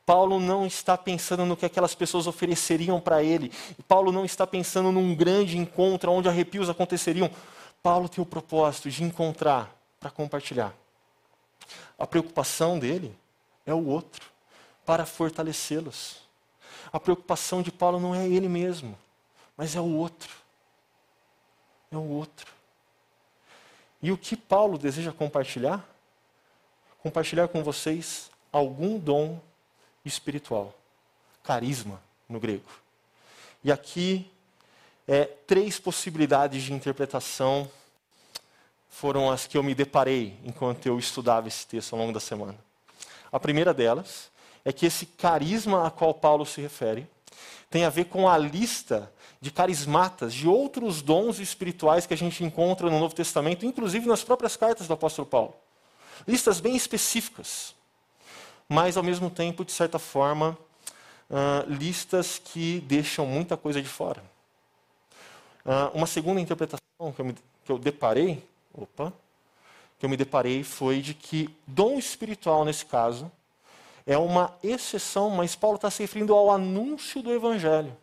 Paulo 0.05 0.39
não 0.39 0.65
está 0.65 0.97
pensando 0.97 1.45
no 1.45 1.57
que 1.57 1.65
aquelas 1.65 1.93
pessoas 1.93 2.25
ofereceriam 2.25 3.01
para 3.01 3.21
ele. 3.21 3.51
Paulo 3.85 4.13
não 4.13 4.23
está 4.23 4.47
pensando 4.47 4.93
num 4.93 5.13
grande 5.13 5.57
encontro 5.57 6.09
onde 6.13 6.29
arrepios 6.29 6.69
aconteceriam. 6.69 7.29
Paulo 7.83 8.07
tem 8.07 8.21
o 8.21 8.25
propósito 8.25 8.89
de 8.89 9.03
encontrar 9.03 9.75
para 9.99 10.09
compartilhar. 10.09 10.73
A 11.97 12.07
preocupação 12.07 12.79
dele 12.79 13.13
é 13.65 13.73
o 13.73 13.87
outro, 13.87 14.25
para 14.85 15.05
fortalecê-los. 15.05 16.21
A 16.93 16.99
preocupação 16.99 17.61
de 17.61 17.73
Paulo 17.73 17.99
não 17.99 18.15
é 18.15 18.25
ele 18.25 18.47
mesmo, 18.47 18.97
mas 19.57 19.75
é 19.75 19.81
o 19.81 19.97
outro. 19.97 20.33
É 21.91 21.97
o 21.97 22.07
outro. 22.07 22.58
E 24.01 24.11
o 24.11 24.17
que 24.17 24.35
Paulo 24.35 24.77
deseja 24.77 25.11
compartilhar? 25.11 25.87
Compartilhar 27.01 27.47
com 27.47 27.63
vocês 27.63 28.29
algum 28.51 28.97
dom 28.97 29.39
espiritual. 30.05 30.73
Carisma, 31.43 32.01
no 32.27 32.39
grego. 32.39 32.69
E 33.63 33.71
aqui, 33.71 34.29
é, 35.07 35.25
três 35.25 35.79
possibilidades 35.79 36.63
de 36.63 36.73
interpretação 36.73 37.69
foram 38.89 39.29
as 39.29 39.47
que 39.47 39.57
eu 39.57 39.63
me 39.63 39.75
deparei 39.75 40.37
enquanto 40.43 40.85
eu 40.85 40.97
estudava 40.97 41.47
esse 41.47 41.65
texto 41.65 41.93
ao 41.93 41.99
longo 41.99 42.13
da 42.13 42.19
semana. 42.19 42.57
A 43.31 43.39
primeira 43.39 43.73
delas 43.73 44.29
é 44.63 44.73
que 44.73 44.85
esse 44.85 45.05
carisma 45.05 45.87
a 45.87 45.91
qual 45.91 46.13
Paulo 46.13 46.45
se 46.45 46.61
refere 46.61 47.07
tem 47.69 47.85
a 47.85 47.89
ver 47.89 48.05
com 48.05 48.27
a 48.27 48.37
lista 48.37 49.11
de 49.39 49.51
carismatas, 49.51 50.33
de 50.33 50.47
outros 50.47 51.01
dons 51.01 51.39
espirituais 51.39 52.05
que 52.05 52.13
a 52.13 52.17
gente 52.17 52.43
encontra 52.43 52.89
no 52.89 52.99
Novo 52.99 53.15
Testamento, 53.15 53.65
inclusive 53.65 54.07
nas 54.07 54.23
próprias 54.23 54.57
cartas 54.57 54.87
do 54.87 54.93
apóstolo 54.93 55.27
Paulo. 55.27 55.53
Listas 56.27 56.59
bem 56.59 56.75
específicas, 56.75 57.73
mas 58.67 58.97
ao 58.97 59.03
mesmo 59.03 59.29
tempo, 59.29 59.63
de 59.63 59.71
certa 59.71 59.97
forma, 59.97 60.57
uh, 61.29 61.71
listas 61.71 62.39
que 62.43 62.81
deixam 62.81 63.25
muita 63.25 63.55
coisa 63.55 63.81
de 63.81 63.87
fora. 63.87 64.21
Uh, 65.65 65.95
uma 65.97 66.07
segunda 66.07 66.41
interpretação 66.41 66.81
que 67.15 67.21
eu, 67.21 67.25
me, 67.25 67.33
que 67.63 67.71
eu 67.71 67.77
deparei, 67.77 68.43
opa, 68.73 69.13
que 69.97 70.05
eu 70.05 70.09
me 70.09 70.17
deparei 70.17 70.63
foi 70.63 71.01
de 71.01 71.13
que 71.13 71.49
dom 71.65 71.97
espiritual, 71.97 72.65
nesse 72.65 72.85
caso, 72.85 73.31
é 74.09 74.17
uma 74.17 74.57
exceção, 74.63 75.29
mas 75.29 75.55
Paulo 75.55 75.75
está 75.75 75.91
se 75.91 76.01
referindo 76.01 76.33
ao 76.33 76.49
anúncio 76.49 77.21
do 77.21 77.31
Evangelho. 77.31 77.95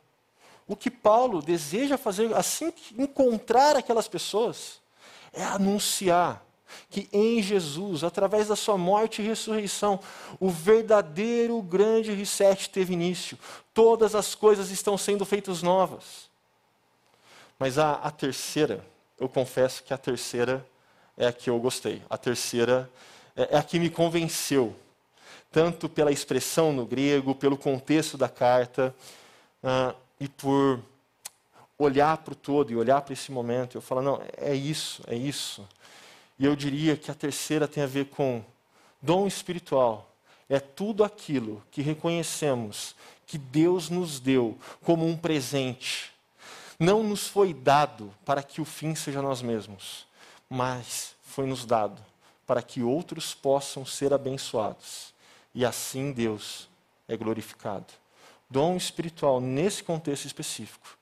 O 0.65 0.77
que 0.77 0.89
Paulo 0.89 1.43
deseja 1.43 1.99
fazer 1.99 2.33
assim 2.33 2.71
que 2.71 3.03
encontrar 3.03 3.75
aquelas 3.75 4.07
pessoas 4.07 4.81
é 5.33 5.43
anunciar 5.43 6.47
que 6.89 7.09
em 7.13 7.43
Jesus, 7.43 8.05
através 8.05 8.47
da 8.47 8.55
sua 8.55 8.79
morte 8.79 9.21
e 9.21 9.27
ressurreição, 9.27 9.99
o 10.39 10.49
verdadeiro 10.49 11.61
grande 11.61 12.13
reset 12.13 12.71
teve 12.71 12.93
início. 12.93 13.37
Todas 13.75 14.15
as 14.15 14.33
coisas 14.33 14.71
estão 14.71 14.97
sendo 14.97 15.25
feitas 15.25 15.61
novas. 15.61 16.31
Mas 17.59 17.79
a, 17.79 17.95
a 17.95 18.13
terceira, 18.13 18.81
eu 19.19 19.29
confesso 19.29 19.83
que 19.83 19.93
a 19.93 19.99
terceira 19.99 20.65
é 21.17 21.27
a 21.27 21.33
que 21.33 21.51
eu 21.51 21.59
gostei. 21.59 22.01
A 22.09 22.17
terceira 22.17 22.89
é, 23.35 23.57
é 23.57 23.59
a 23.59 23.63
que 23.63 23.81
me 23.81 23.91
convenceu 23.91 24.73
tanto 25.51 25.89
pela 25.89 26.13
expressão 26.13 26.73
no 26.73 26.85
grego, 26.85 27.35
pelo 27.35 27.57
contexto 27.57 28.17
da 28.17 28.29
carta, 28.29 28.95
uh, 29.63 29.95
e 30.21 30.29
por 30.29 30.81
olhar 31.79 32.19
para 32.19 32.33
o 32.33 32.37
todo 32.37 32.71
e 32.71 32.77
olhar 32.77 33.01
para 33.03 33.13
esse 33.13 33.31
momento. 33.31 33.77
Eu 33.77 33.83
falo, 33.83 34.03
não, 34.03 34.23
é 34.37 34.55
isso, 34.55 35.03
é 35.07 35.15
isso. 35.15 35.67
E 36.39 36.45
eu 36.45 36.55
diria 36.57 36.97
que 36.97 37.11
a 37.11 37.15
terceira 37.15 37.69
tem 37.69 37.83
a 37.83 37.87
ver 37.87 38.07
com 38.07 38.43
dom 39.01 39.27
espiritual. 39.27 40.11
É 40.49 40.61
tudo 40.61 41.03
aquilo 41.05 41.63
que 41.71 41.83
reconhecemos 41.83 42.95
que 43.27 43.37
Deus 43.37 43.91
nos 43.91 44.21
deu 44.21 44.57
como 44.85 45.07
um 45.07 45.17
presente. 45.17 46.13
Não 46.79 47.03
nos 47.03 47.27
foi 47.27 47.53
dado 47.53 48.13
para 48.25 48.43
que 48.43 48.61
o 48.61 48.65
fim 48.65 48.95
seja 48.95 49.21
nós 49.21 49.43
mesmos, 49.43 50.07
mas 50.49 51.15
foi 51.23 51.47
nos 51.47 51.65
dado 51.65 52.01
para 52.47 52.63
que 52.63 52.83
outros 52.83 53.35
possam 53.35 53.85
ser 53.85 54.13
abençoados 54.13 55.16
e 55.57 55.65
assim 55.65 56.13
Deus 56.13 56.69
é 57.09 57.17
glorificado. 57.17 57.87
Dom 58.49 58.77
espiritual, 58.77 59.41
nesse 59.41 59.83
contexto 59.83 60.27
específico, 60.27 60.97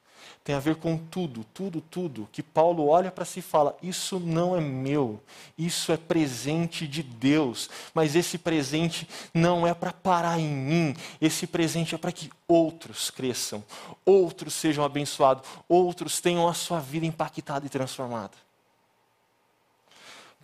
tem 0.44 0.54
a 0.54 0.60
ver 0.60 0.76
com 0.76 0.96
tudo, 0.96 1.42
tudo, 1.52 1.80
tudo 1.80 2.28
que 2.30 2.42
Paulo 2.42 2.86
olha 2.86 3.10
para 3.10 3.24
si 3.24 3.40
e 3.40 3.42
fala: 3.42 3.76
Isso 3.82 4.20
não 4.20 4.56
é 4.56 4.60
meu, 4.60 5.20
isso 5.58 5.90
é 5.90 5.96
presente 5.96 6.86
de 6.86 7.02
Deus, 7.02 7.68
mas 7.92 8.14
esse 8.14 8.38
presente 8.38 9.08
não 9.34 9.66
é 9.66 9.74
para 9.74 9.92
parar 9.92 10.38
em 10.38 10.48
mim, 10.48 10.96
esse 11.20 11.46
presente 11.46 11.94
é 11.94 11.98
para 11.98 12.12
que 12.12 12.30
outros 12.46 13.10
cresçam, 13.10 13.64
outros 14.04 14.54
sejam 14.54 14.84
abençoados, 14.84 15.48
outros 15.68 16.20
tenham 16.20 16.46
a 16.46 16.54
sua 16.54 16.78
vida 16.78 17.04
impactada 17.04 17.66
e 17.66 17.70
transformada. 17.70 18.34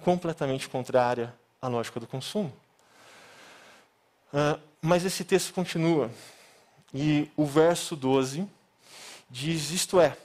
Completamente 0.02 0.68
contrária 0.68 1.32
à 1.62 1.68
lógica 1.68 2.00
do 2.00 2.06
consumo. 2.06 2.52
Uh, 4.32 4.60
mas 4.80 5.04
esse 5.04 5.24
texto 5.24 5.52
continua. 5.52 6.10
E 6.92 7.30
o 7.36 7.44
verso 7.44 7.94
12 7.94 8.46
diz: 9.28 9.70
Isto 9.70 10.00
é, 10.00 10.16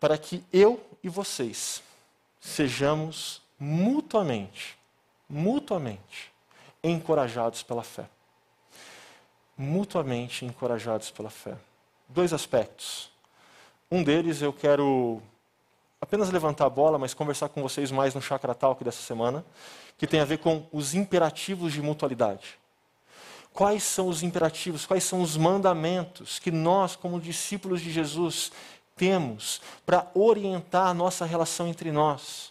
para 0.00 0.18
que 0.18 0.44
eu 0.52 0.84
e 1.02 1.08
vocês 1.08 1.82
sejamos 2.40 3.40
mutuamente, 3.58 4.76
mutuamente 5.28 6.32
encorajados 6.82 7.62
pela 7.62 7.84
fé. 7.84 8.08
Mutuamente 9.56 10.44
encorajados 10.44 11.10
pela 11.10 11.30
fé. 11.30 11.56
Dois 12.08 12.32
aspectos. 12.32 13.10
Um 13.90 14.02
deles 14.02 14.42
eu 14.42 14.52
quero 14.52 15.22
apenas 16.00 16.30
levantar 16.30 16.66
a 16.66 16.70
bola, 16.70 16.98
mas 16.98 17.14
conversar 17.14 17.48
com 17.48 17.62
vocês 17.62 17.90
mais 17.92 18.14
no 18.14 18.20
Chakra 18.20 18.54
Talk 18.54 18.82
dessa 18.82 19.02
semana, 19.02 19.44
que 19.98 20.06
tem 20.06 20.20
a 20.20 20.24
ver 20.24 20.38
com 20.38 20.66
os 20.72 20.94
imperativos 20.94 21.72
de 21.72 21.80
mutualidade. 21.80 22.58
Quais 23.52 23.82
são 23.82 24.08
os 24.08 24.22
imperativos, 24.22 24.86
quais 24.86 25.04
são 25.04 25.20
os 25.20 25.36
mandamentos 25.36 26.38
que 26.38 26.50
nós, 26.50 26.96
como 26.96 27.20
discípulos 27.20 27.82
de 27.82 27.92
Jesus, 27.92 28.50
temos 28.96 29.60
para 29.84 30.10
orientar 30.14 30.88
a 30.88 30.94
nossa 30.94 31.26
relação 31.26 31.68
entre 31.68 31.92
nós? 31.92 32.50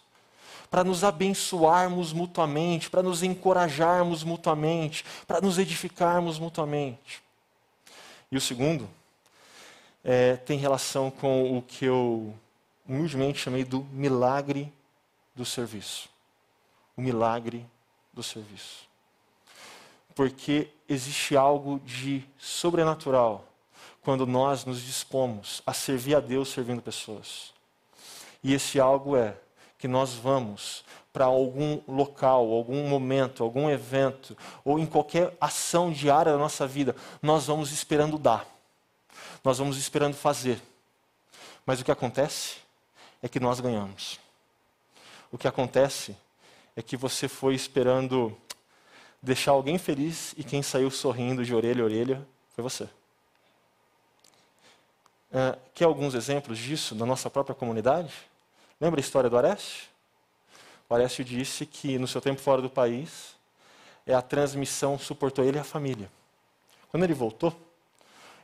Para 0.70 0.84
nos 0.84 1.04
abençoarmos 1.04 2.14
mutuamente, 2.14 2.90
para 2.90 3.02
nos 3.02 3.24
encorajarmos 3.24 4.24
mutuamente, 4.24 5.04
para 5.28 5.42
nos 5.42 5.58
edificarmos 5.58 6.38
mutuamente. 6.38 7.22
E 8.32 8.38
o 8.38 8.42
segundo 8.42 8.88
é, 10.04 10.38
tem 10.38 10.58
relação 10.58 11.10
com 11.10 11.58
o 11.58 11.62
que 11.64 11.86
eu 11.86 12.34
humildemente 12.88 13.40
chamei 13.40 13.64
do 13.64 13.84
milagre 13.92 14.72
do 15.36 15.44
serviço 15.44 16.11
o 16.96 17.02
milagre 17.02 17.66
do 18.14 18.22
serviço. 18.22 18.90
Porque 20.16 20.70
existe 20.88 21.36
algo 21.38 21.80
de 21.80 22.24
sobrenatural 22.38 23.46
quando 24.02 24.26
nós 24.26 24.66
nos 24.66 24.82
dispomos 24.82 25.62
a 25.66 25.74
servir 25.74 26.16
a 26.16 26.20
Deus 26.20 26.50
servindo 26.50 26.82
pessoas. 26.82 27.54
E 28.44 28.54
esse 28.54 28.80
algo 28.80 29.16
é 29.16 29.38
que 29.78 29.88
nós 29.88 30.14
vamos 30.14 30.84
para 31.14 31.26
algum 31.26 31.82
local, 31.88 32.52
algum 32.52 32.88
momento, 32.88 33.44
algum 33.44 33.70
evento, 33.70 34.38
ou 34.64 34.80
em 34.80 34.86
qualquer 34.86 35.36
ação 35.40 35.92
diária 35.92 36.32
da 36.32 36.38
nossa 36.38 36.66
vida, 36.66 36.96
nós 37.22 37.48
vamos 37.48 37.72
esperando 37.72 38.18
dar. 38.18 38.46
Nós 39.44 39.58
vamos 39.58 39.78
esperando 39.78 40.16
fazer. 40.16 40.62
Mas 41.66 41.82
o 41.82 41.84
que 41.84 41.92
acontece 41.92 42.58
é 43.22 43.28
que 43.28 43.40
nós 43.40 43.60
ganhamos. 43.60 44.20
O 45.32 45.38
que 45.38 45.48
acontece 45.48 46.16
é 46.76 46.82
que 46.82 46.96
você 46.96 47.28
foi 47.28 47.56
esperando 47.56 48.36
deixar 49.22 49.52
alguém 49.52 49.78
feliz 49.78 50.34
e 50.38 50.44
quem 50.44 50.64
saiu 50.64 50.90
sorrindo 50.90 51.46
de 51.46 51.54
orelha 51.54 51.84
a 51.84 51.86
orelha 51.86 52.28
foi 52.56 52.64
você. 52.64 52.86
Uh, 55.32 55.58
quer 55.74 55.86
alguns 55.86 56.14
exemplos 56.14 56.58
disso 56.58 56.96
na 56.96 57.06
nossa 57.06 57.30
própria 57.30 57.56
comunidade? 57.56 58.14
Lembra 58.80 59.00
a 59.00 59.04
história 59.04 59.30
do 59.30 59.38
Areste? 59.38 59.90
O 60.90 60.94
Arécio 60.94 61.24
disse 61.24 61.66
que 61.66 61.98
no 61.98 62.08
seu 62.08 62.20
tempo 62.20 62.42
fora 62.42 62.62
do 62.62 62.70
país, 62.70 63.36
é 64.06 64.14
a 64.14 64.22
transmissão 64.22 65.00
suportou 65.00 65.46
ele 65.46 65.58
e 65.58 65.62
a 65.62 65.64
família. 65.64 66.12
Quando 66.90 67.04
ele 67.04 67.14
voltou, 67.14 67.56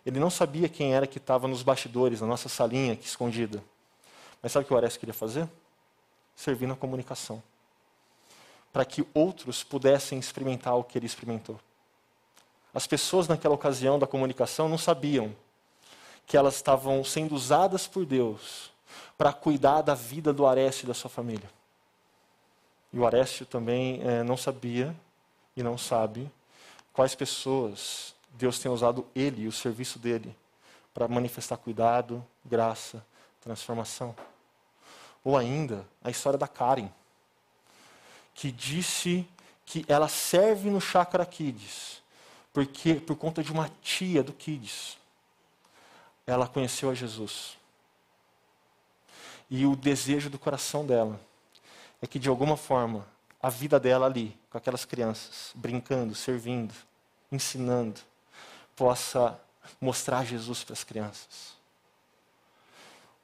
ele 0.05 0.19
não 0.19 0.29
sabia 0.29 0.69
quem 0.69 0.93
era 0.93 1.05
que 1.05 1.17
estava 1.17 1.47
nos 1.47 1.61
bastidores, 1.61 2.21
na 2.21 2.27
nossa 2.27 2.47
salinha 2.47 2.93
aqui 2.93 3.05
escondida. 3.05 3.61
Mas 4.41 4.53
sabe 4.53 4.63
o 4.63 4.67
que 4.67 4.73
o 4.73 4.77
Ares 4.77 4.95
queria 4.95 5.13
fazer? 5.13 5.49
Servir 6.35 6.67
na 6.67 6.75
comunicação. 6.75 7.43
Para 8.77 8.85
que 8.85 9.03
outros 9.11 9.63
pudessem 9.63 10.19
experimentar 10.19 10.75
o 10.75 10.83
que 10.83 10.99
ele 10.99 11.07
experimentou. 11.07 11.59
As 12.71 12.85
pessoas 12.85 13.27
naquela 13.27 13.55
ocasião 13.55 13.97
da 13.97 14.05
comunicação 14.05 14.69
não 14.69 14.77
sabiam 14.77 15.35
que 16.27 16.37
elas 16.37 16.57
estavam 16.57 17.03
sendo 17.03 17.33
usadas 17.33 17.87
por 17.87 18.05
Deus 18.05 18.71
para 19.17 19.33
cuidar 19.33 19.81
da 19.81 19.95
vida 19.95 20.31
do 20.31 20.45
Arécio 20.45 20.85
e 20.85 20.87
da 20.87 20.93
sua 20.93 21.09
família. 21.09 21.49
E 22.93 22.99
o 22.99 23.07
Arécio 23.07 23.47
também 23.47 23.99
é, 24.03 24.21
não 24.21 24.37
sabia 24.37 24.95
e 25.55 25.63
não 25.63 25.75
sabe 25.75 26.31
quais 26.93 27.15
pessoas 27.15 28.13
Deus 28.33 28.59
tem 28.59 28.71
usado 28.71 29.07
ele 29.15 29.41
e 29.41 29.47
o 29.47 29.51
serviço 29.51 29.97
dele 29.97 30.35
para 30.93 31.07
manifestar 31.07 31.57
cuidado, 31.57 32.23
graça, 32.45 33.03
transformação. 33.41 34.15
Ou 35.23 35.35
ainda, 35.35 35.83
a 36.03 36.11
história 36.11 36.37
da 36.37 36.47
Karen, 36.47 36.91
que 38.37 38.51
disse 38.51 39.27
que 39.65 39.83
ela 39.87 40.07
serve 40.07 40.69
no 40.69 40.79
Chakra 40.79 41.25
Kids, 41.25 42.03
porque 42.53 42.93
por 42.93 43.15
conta 43.15 43.43
de 43.43 43.51
uma 43.51 43.67
tia 43.81 44.21
do 44.21 44.31
Kids, 44.31 44.95
ela 46.25 46.47
conheceu 46.47 46.91
a 46.91 46.93
Jesus. 46.93 47.57
E 49.49 49.65
o 49.65 49.75
desejo 49.75 50.29
do 50.29 50.37
coração 50.37 50.85
dela 50.85 51.19
é 51.99 52.05
que 52.05 52.19
de 52.19 52.29
alguma 52.29 52.55
forma 52.55 53.07
a 53.41 53.49
vida 53.49 53.79
dela 53.79 54.05
ali, 54.05 54.37
com 54.51 54.57
aquelas 54.59 54.85
crianças, 54.85 55.51
brincando, 55.55 56.13
servindo, 56.13 56.75
ensinando, 57.31 57.99
possa 58.75 59.39
mostrar 59.81 60.23
Jesus 60.23 60.63
para 60.63 60.73
as 60.73 60.83
crianças. 60.83 61.57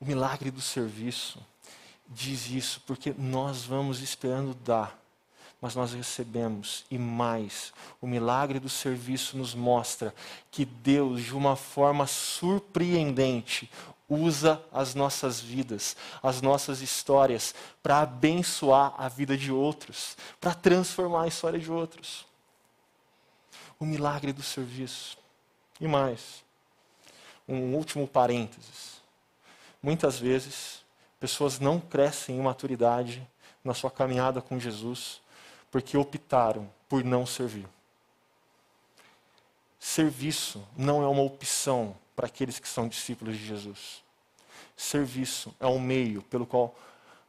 O 0.01 0.05
milagre 0.05 0.49
do 0.49 0.59
serviço 0.59 1.39
diz 2.07 2.49
isso 2.49 2.81
porque 2.87 3.13
nós 3.15 3.63
vamos 3.63 4.01
esperando 4.01 4.55
dar, 4.55 5.02
mas 5.63 5.75
nós 5.75 5.93
recebemos 5.93 6.83
e 6.91 6.97
mais. 6.97 7.71
O 8.01 8.05
milagre 8.05 8.59
do 8.59 8.67
serviço 8.67 9.37
nos 9.37 9.55
mostra 9.55 10.13
que 10.51 10.65
Deus, 10.65 11.23
de 11.23 11.33
uma 11.33 11.55
forma 11.55 12.05
surpreendente, 12.05 13.71
usa 14.09 14.61
as 14.73 14.93
nossas 14.93 15.39
vidas, 15.39 15.95
as 16.21 16.41
nossas 16.41 16.81
histórias, 16.81 17.55
para 17.81 18.01
abençoar 18.01 18.93
a 18.97 19.07
vida 19.07 19.37
de 19.37 19.53
outros, 19.53 20.17
para 20.41 20.53
transformar 20.53 21.23
a 21.23 21.27
história 21.29 21.57
de 21.57 21.71
outros. 21.71 22.25
O 23.79 23.85
milagre 23.85 24.33
do 24.33 24.43
serviço. 24.43 25.17
E 25.79 25.87
mais, 25.87 26.43
um 27.47 27.73
último 27.73 28.05
parênteses. 28.05 29.01
Muitas 29.81 30.19
vezes, 30.19 30.83
pessoas 31.21 31.57
não 31.57 31.79
crescem 31.79 32.35
em 32.35 32.41
maturidade 32.41 33.25
na 33.63 33.73
sua 33.73 33.89
caminhada 33.89 34.41
com 34.41 34.59
Jesus 34.59 35.22
porque 35.73 35.97
optaram 35.97 36.69
por 36.87 37.03
não 37.03 37.25
servir. 37.25 37.65
Serviço 39.79 40.63
não 40.77 41.01
é 41.01 41.07
uma 41.07 41.23
opção 41.23 41.97
para 42.15 42.27
aqueles 42.27 42.59
que 42.59 42.67
são 42.67 42.87
discípulos 42.87 43.35
de 43.35 43.43
Jesus. 43.43 44.03
Serviço 44.77 45.51
é 45.59 45.65
um 45.65 45.79
meio 45.79 46.21
pelo 46.21 46.45
qual 46.45 46.75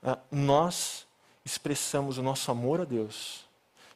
uh, 0.02 0.18
nós 0.30 1.06
expressamos 1.42 2.18
o 2.18 2.22
nosso 2.22 2.50
amor 2.50 2.82
a 2.82 2.84
Deus, 2.84 3.46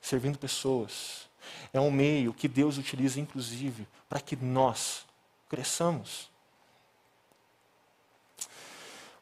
servindo 0.01 0.38
pessoas. 0.38 1.28
É 1.70 1.78
um 1.78 1.90
meio 1.90 2.32
que 2.32 2.49
Deus 2.49 2.78
utiliza, 2.78 3.20
inclusive, 3.20 3.86
para 4.09 4.18
que 4.18 4.34
nós 4.34 5.05
cresçamos. 5.46 6.30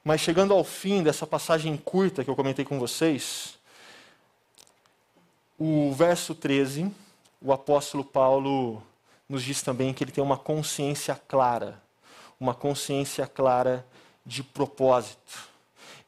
Mas 0.05 0.21
chegando 0.21 0.55
ao 0.55 0.63
fim 0.63 1.03
dessa 1.03 1.27
passagem 1.27 1.77
curta 1.77 2.23
que 2.23 2.31
eu 2.31 2.37
comentei 2.37 2.65
com 2.65 2.79
vocês, 2.79 3.57
o 5.59 5.93
verso 5.93 6.35
13, 6.35 6.91
o 7.41 7.53
apóstolo 7.53 8.05
Paulo 8.05 8.83
nos 9.29 9.43
diz 9.43 9.63
também 9.63 9.93
que 9.93 10.05
ele 10.05 10.13
tem 10.13 10.23
uma 10.23 10.37
consciência 10.37 11.15
clara, 11.29 11.81
uma 12.39 12.55
consciência 12.55 13.27
clara 13.27 13.87
de 14.25 14.43
propósito. 14.43 15.49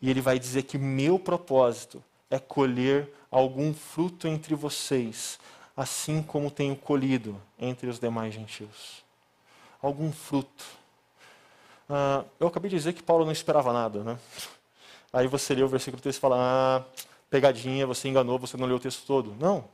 E 0.00 0.10
ele 0.10 0.20
vai 0.20 0.38
dizer 0.38 0.64
que 0.64 0.78
meu 0.78 1.18
propósito 1.18 2.02
é 2.30 2.38
colher 2.38 3.12
algum 3.30 3.74
fruto 3.74 4.28
entre 4.28 4.54
vocês, 4.54 5.38
assim 5.76 6.22
como 6.22 6.50
tenho 6.50 6.76
colhido 6.76 7.40
entre 7.58 7.88
os 7.88 7.98
demais 7.98 8.34
gentios. 8.34 9.02
Algum 9.80 10.12
fruto. 10.12 10.64
Ah, 11.88 12.24
eu 12.38 12.46
acabei 12.46 12.70
de 12.70 12.76
dizer 12.76 12.92
que 12.92 13.02
Paulo 13.02 13.24
não 13.24 13.32
esperava 13.32 13.72
nada, 13.72 14.04
né? 14.04 14.18
Aí 15.12 15.26
você 15.26 15.54
lê 15.54 15.62
o 15.62 15.68
versículo 15.68 16.02
3 16.02 16.14
e 16.14 16.20
fala: 16.20 16.36
ah, 16.38 16.84
pegadinha, 17.30 17.86
você 17.86 18.08
enganou, 18.08 18.38
você 18.38 18.56
não 18.56 18.66
leu 18.66 18.76
o 18.76 18.80
texto 18.80 19.04
todo. 19.06 19.34
Não. 19.38 19.64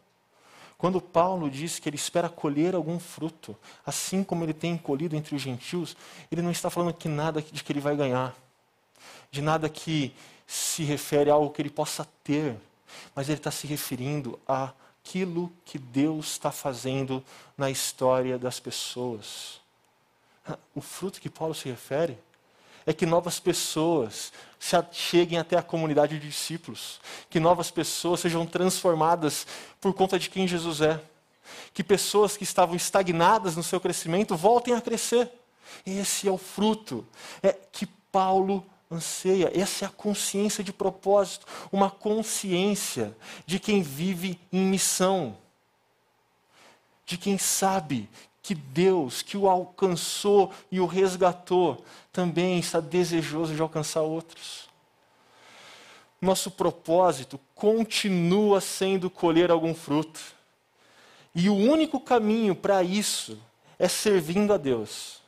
Quando 0.76 1.00
Paulo 1.00 1.48
diz 1.48 1.78
que 1.78 1.88
ele 1.88 1.96
espera 1.96 2.28
colher 2.28 2.74
algum 2.74 2.98
fruto, 2.98 3.56
assim 3.86 4.24
como 4.24 4.44
ele 4.44 4.52
tem 4.52 4.76
colhido 4.76 5.16
entre 5.16 5.34
os 5.34 5.40
gentios, 5.40 5.96
ele 6.30 6.42
não 6.42 6.50
está 6.50 6.68
falando 6.68 6.92
que 6.92 7.08
nada 7.08 7.40
de 7.40 7.62
que 7.62 7.72
ele 7.72 7.80
vai 7.80 7.96
ganhar, 7.96 8.34
de 9.30 9.40
nada 9.40 9.68
que 9.68 10.14
se 10.46 10.82
refere 10.82 11.30
a 11.30 11.34
algo 11.34 11.50
que 11.50 11.62
ele 11.62 11.70
possa 11.70 12.06
ter, 12.22 12.56
mas 13.14 13.28
ele 13.28 13.38
está 13.38 13.50
se 13.50 13.66
referindo 13.66 14.38
a 14.46 14.72
aquilo 15.04 15.52
que 15.66 15.78
Deus 15.78 16.32
está 16.32 16.50
fazendo 16.50 17.22
na 17.58 17.70
história 17.70 18.38
das 18.38 18.58
pessoas. 18.58 19.60
O 20.74 20.80
fruto 20.80 21.20
que 21.20 21.28
Paulo 21.28 21.54
se 21.54 21.68
refere 21.68 22.18
é 22.86 22.92
que 22.92 23.06
novas 23.06 23.40
pessoas 23.40 24.32
se 24.58 24.76
cheguem 24.92 25.38
até 25.38 25.56
a 25.56 25.62
comunidade 25.62 26.18
de 26.18 26.26
discípulos, 26.26 27.00
que 27.28 27.40
novas 27.40 27.70
pessoas 27.70 28.20
sejam 28.20 28.46
transformadas 28.46 29.46
por 29.80 29.92
conta 29.92 30.18
de 30.18 30.30
quem 30.30 30.48
Jesus 30.48 30.80
é, 30.80 31.00
que 31.72 31.84
pessoas 31.84 32.36
que 32.36 32.44
estavam 32.44 32.74
estagnadas 32.74 33.56
no 33.56 33.62
seu 33.62 33.80
crescimento 33.80 34.36
voltem 34.36 34.74
a 34.74 34.80
crescer. 34.80 35.30
Esse 35.84 36.28
é 36.28 36.30
o 36.30 36.38
fruto 36.38 37.06
é 37.42 37.52
que 37.52 37.86
Paulo 37.86 38.64
anseia. 38.90 39.50
Essa 39.54 39.84
é 39.84 39.88
a 39.88 39.90
consciência 39.90 40.62
de 40.62 40.72
propósito, 40.72 41.46
uma 41.70 41.90
consciência 41.90 43.16
de 43.44 43.58
quem 43.58 43.82
vive 43.82 44.38
em 44.52 44.60
missão, 44.60 45.36
de 47.04 47.18
quem 47.18 47.36
sabe 47.36 48.08
que 48.44 48.54
Deus, 48.54 49.22
que 49.22 49.38
o 49.38 49.48
alcançou 49.48 50.52
e 50.70 50.78
o 50.78 50.84
resgatou, 50.84 51.82
também 52.12 52.58
está 52.58 52.78
desejoso 52.78 53.54
de 53.54 53.62
alcançar 53.62 54.02
outros. 54.02 54.68
Nosso 56.20 56.50
propósito 56.50 57.40
continua 57.54 58.60
sendo 58.60 59.08
colher 59.08 59.50
algum 59.50 59.74
fruto. 59.74 60.20
E 61.34 61.48
o 61.48 61.54
único 61.54 61.98
caminho 61.98 62.54
para 62.54 62.82
isso 62.82 63.38
é 63.78 63.88
servindo 63.88 64.52
a 64.52 64.58
Deus. 64.58 65.22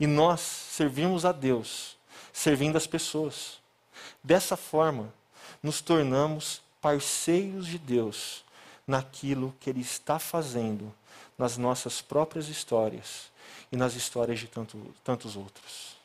E 0.00 0.06
nós 0.06 0.40
servimos 0.40 1.26
a 1.26 1.32
Deus 1.32 1.94
servindo 2.32 2.76
as 2.76 2.86
pessoas. 2.86 3.58
Dessa 4.24 4.56
forma, 4.56 5.12
nos 5.62 5.82
tornamos 5.82 6.62
parceiros 6.80 7.66
de 7.66 7.78
Deus 7.78 8.42
naquilo 8.86 9.54
que 9.60 9.68
Ele 9.68 9.82
está 9.82 10.18
fazendo 10.18 10.90
nas 11.38 11.56
nossas 11.56 12.00
próprias 12.00 12.48
histórias 12.48 13.30
e 13.70 13.76
nas 13.76 13.94
histórias 13.94 14.38
de 14.38 14.48
tanto, 14.48 14.94
tantos 15.04 15.36
outros. 15.36 15.96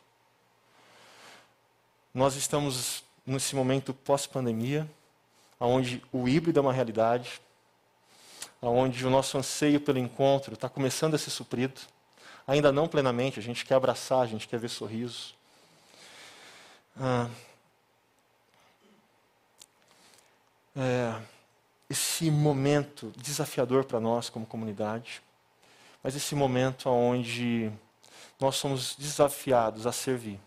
Nós 2.13 2.35
estamos 2.35 3.03
nesse 3.25 3.55
momento 3.55 3.93
pós-pandemia, 3.93 4.89
onde 5.59 6.03
o 6.11 6.27
híbrido 6.27 6.59
é 6.59 6.61
uma 6.61 6.73
realidade, 6.73 7.41
onde 8.61 9.05
o 9.05 9.09
nosso 9.09 9.37
anseio 9.37 9.79
pelo 9.79 9.97
encontro 9.97 10.53
está 10.53 10.67
começando 10.67 11.15
a 11.15 11.17
ser 11.17 11.29
suprido, 11.29 11.79
ainda 12.45 12.71
não 12.71 12.87
plenamente, 12.87 13.39
a 13.39 13.43
gente 13.43 13.65
quer 13.65 13.75
abraçar, 13.75 14.21
a 14.21 14.27
gente 14.27 14.47
quer 14.47 14.59
ver 14.59 14.69
sorrisos. 14.69 15.35
Ah, 16.99 17.29
é, 20.75 21.21
esse 21.91 22.31
momento 22.31 23.11
desafiador 23.17 23.83
para 23.83 23.99
nós 23.99 24.29
como 24.29 24.45
comunidade, 24.45 25.21
mas 26.01 26.15
esse 26.15 26.33
momento 26.33 26.89
onde 26.89 27.69
nós 28.39 28.55
somos 28.55 28.95
desafiados 28.95 29.85
a 29.85 29.91
servir, 29.91 30.39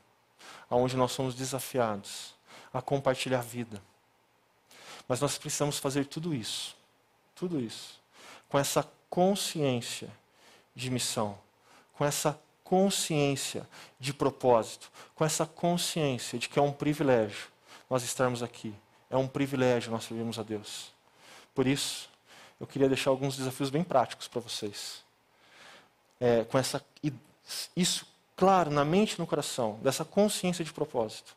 onde 0.71 0.97
nós 0.97 1.13
somos 1.13 1.35
desafiados 1.35 2.35
a 2.73 2.81
compartilhar 2.81 3.41
a 3.41 3.43
vida. 3.43 3.81
Mas 5.07 5.21
nós 5.21 5.37
precisamos 5.37 5.79
fazer 5.79 6.07
tudo 6.07 6.35
isso, 6.35 6.75
tudo 7.35 7.61
isso, 7.61 8.01
com 8.49 8.59
essa 8.59 8.91
consciência 9.11 10.09
de 10.75 10.91
missão, 10.91 11.39
com 11.93 12.07
essa 12.07 12.41
consciência 12.65 13.69
de 14.01 14.15
propósito, 14.15 14.91
com 15.15 15.27
essa 15.27 15.45
consciência 15.45 16.39
de 16.39 16.49
que 16.49 16.59
é 16.59 16.63
um 16.63 16.73
privilégio 16.73 17.49
nós 17.91 18.03
estarmos 18.03 18.43
aqui. 18.43 18.75
É 19.11 19.17
um 19.17 19.29
privilégio 19.29 19.93
nós 19.93 20.05
servirmos 20.05 20.39
a 20.39 20.43
Deus. 20.43 20.95
Por 21.55 21.67
isso, 21.67 22.09
eu 22.59 22.67
queria 22.67 22.89
deixar 22.89 23.11
alguns 23.11 23.37
desafios 23.37 23.71
bem 23.71 23.85
práticos 23.85 24.27
para 24.27 24.41
vocês. 24.41 25.03
É, 26.21 26.45
com 26.45 26.59
essa, 26.59 26.85
isso 27.77 28.07
claro 28.37 28.71
na 28.71 28.85
mente 28.85 29.13
e 29.13 29.21
no 29.21 29.27
coração, 29.27 29.79
dessa 29.83 30.05
consciência 30.05 30.65
de 30.65 30.73
propósito. 30.73 31.37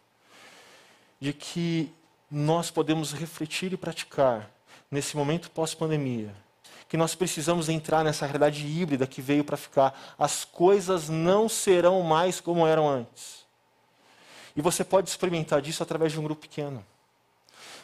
De 1.20 1.34
que 1.34 1.91
nós 2.30 2.70
podemos 2.72 3.13
refletir 3.13 3.74
e 3.74 3.78
praticar 3.78 4.49
nesse 4.89 5.15
momento 5.15 5.51
pós-pandemia. 5.51 6.34
Que 6.89 6.97
nós 6.97 7.15
precisamos 7.15 7.70
entrar 7.70 8.03
nessa 8.03 8.26
realidade 8.26 8.65
híbrida 8.65 9.05
que 9.05 9.22
veio 9.22 9.43
para 9.43 9.57
ficar. 9.57 10.15
As 10.18 10.45
coisas 10.45 11.09
não 11.09 11.49
serão 11.49 12.01
mais 12.01 12.39
como 12.39 12.65
eram 12.65 12.88
antes. 12.88 13.45
E 14.55 14.61
você 14.61 14.84
pode 14.84 15.09
experimentar 15.09 15.61
disso 15.61 15.84
através 15.84 16.11
de 16.11 16.20
um 16.20 16.24
grupo 16.24 16.41
pequeno. 16.41 16.84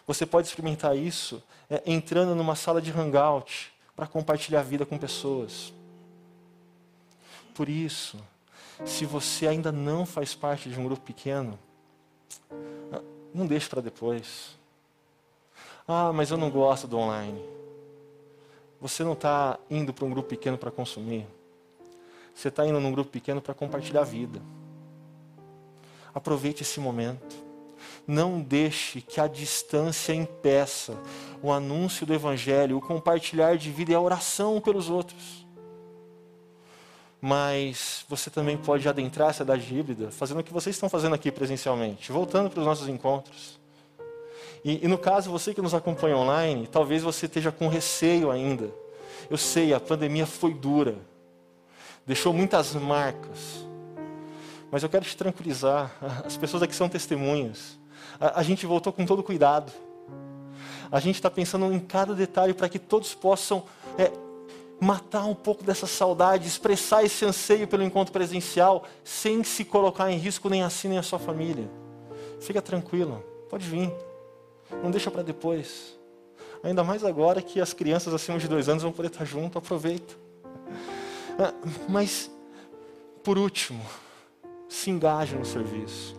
Você 0.05 0.25
pode 0.25 0.47
experimentar 0.47 0.97
isso 0.97 1.41
é, 1.69 1.81
entrando 1.85 2.35
numa 2.35 2.55
sala 2.55 2.81
de 2.81 2.91
hangout 2.91 3.73
para 3.95 4.07
compartilhar 4.07 4.59
a 4.59 4.63
vida 4.63 4.85
com 4.85 4.97
pessoas. 4.97 5.73
Por 7.53 7.69
isso, 7.69 8.17
se 8.85 9.05
você 9.05 9.47
ainda 9.47 9.71
não 9.71 10.05
faz 10.05 10.33
parte 10.33 10.69
de 10.69 10.79
um 10.79 10.85
grupo 10.85 11.01
pequeno, 11.03 11.57
não 13.33 13.47
deixe 13.47 13.67
para 13.69 13.81
depois. 13.81 14.57
Ah, 15.87 16.13
mas 16.13 16.31
eu 16.31 16.37
não 16.37 16.49
gosto 16.49 16.87
do 16.87 16.97
online. 16.97 17.43
Você 18.79 19.03
não 19.03 19.13
está 19.13 19.59
indo 19.69 19.93
para 19.93 20.05
um 20.05 20.09
grupo 20.09 20.29
pequeno 20.29 20.57
para 20.57 20.71
consumir. 20.71 21.25
Você 22.33 22.47
está 22.47 22.65
indo 22.65 22.79
num 22.79 22.91
grupo 22.91 23.09
pequeno 23.09 23.41
para 23.41 23.53
compartilhar 23.53 24.01
a 24.01 24.05
vida. 24.05 24.41
Aproveite 26.13 26.63
esse 26.63 26.79
momento. 26.79 27.42
Não 28.05 28.41
deixe 28.41 28.99
que 29.01 29.19
a 29.19 29.27
distância 29.27 30.13
impeça 30.13 30.97
o 31.41 31.51
anúncio 31.51 32.05
do 32.05 32.13
Evangelho, 32.13 32.77
o 32.77 32.81
compartilhar 32.81 33.57
de 33.57 33.71
vida 33.71 33.91
e 33.91 33.95
a 33.95 34.01
oração 34.01 34.59
pelos 34.59 34.89
outros. 34.89 35.45
Mas 37.21 38.05
você 38.09 38.29
também 38.29 38.57
pode 38.57 38.87
adentrar 38.89 39.29
a 39.29 39.33
cidade 39.33 39.73
híbrida 39.73 40.11
fazendo 40.11 40.41
o 40.41 40.43
que 40.43 40.51
vocês 40.51 40.75
estão 40.75 40.89
fazendo 40.89 41.15
aqui 41.15 41.31
presencialmente, 41.31 42.11
voltando 42.11 42.49
para 42.49 42.59
os 42.59 42.65
nossos 42.65 42.89
encontros. 42.89 43.59
E, 44.63 44.85
e 44.85 44.87
no 44.87 44.97
caso, 44.97 45.31
você 45.31 45.53
que 45.53 45.61
nos 45.61 45.73
acompanha 45.73 46.17
online, 46.17 46.67
talvez 46.67 47.03
você 47.03 47.25
esteja 47.25 47.51
com 47.51 47.67
receio 47.67 48.31
ainda. 48.31 48.69
Eu 49.29 49.37
sei, 49.37 49.73
a 49.73 49.79
pandemia 49.79 50.25
foi 50.25 50.53
dura, 50.53 50.97
deixou 52.05 52.33
muitas 52.33 52.73
marcas. 52.73 53.65
Mas 54.71 54.83
eu 54.83 54.89
quero 54.89 55.05
te 55.05 55.15
tranquilizar, 55.15 55.95
as 56.25 56.35
pessoas 56.35 56.63
aqui 56.63 56.75
são 56.75 56.89
testemunhas. 56.89 57.79
A, 58.23 58.39
a 58.39 58.43
gente 58.43 58.65
voltou 58.65 58.93
com 58.93 59.05
todo 59.05 59.21
cuidado. 59.21 59.69
A 60.89 60.99
gente 61.01 61.15
está 61.15 61.29
pensando 61.29 61.73
em 61.73 61.79
cada 61.79 62.15
detalhe 62.15 62.53
para 62.53 62.69
que 62.69 62.79
todos 62.79 63.13
possam 63.13 63.63
é, 63.97 64.09
matar 64.79 65.25
um 65.25 65.35
pouco 65.35 65.61
dessa 65.61 65.85
saudade, 65.85 66.47
expressar 66.47 67.03
esse 67.03 67.25
anseio 67.25 67.67
pelo 67.67 67.83
encontro 67.83 68.13
presencial, 68.13 68.85
sem 69.03 69.43
se 69.43 69.65
colocar 69.65 70.09
em 70.09 70.17
risco 70.17 70.49
nem 70.49 70.63
assim 70.63 70.87
nem 70.87 70.97
a 70.97 71.03
sua 71.03 71.19
família. 71.19 71.69
Fica 72.39 72.61
tranquilo, 72.61 73.21
pode 73.49 73.67
vir. 73.67 73.91
Não 74.81 74.89
deixa 74.89 75.11
para 75.11 75.21
depois. 75.21 75.97
Ainda 76.63 76.81
mais 76.81 77.03
agora 77.03 77.41
que 77.41 77.59
as 77.59 77.73
crianças 77.73 78.13
acima 78.13 78.39
de 78.39 78.47
dois 78.47 78.69
anos 78.69 78.83
vão 78.83 78.91
poder 78.93 79.09
estar 79.09 79.25
junto, 79.25 79.57
aproveita. 79.57 80.13
Ah, 81.37 81.53
mas, 81.89 82.31
por 83.21 83.37
último, 83.37 83.83
se 84.69 84.89
engaje 84.89 85.35
no 85.35 85.45
serviço. 85.45 86.15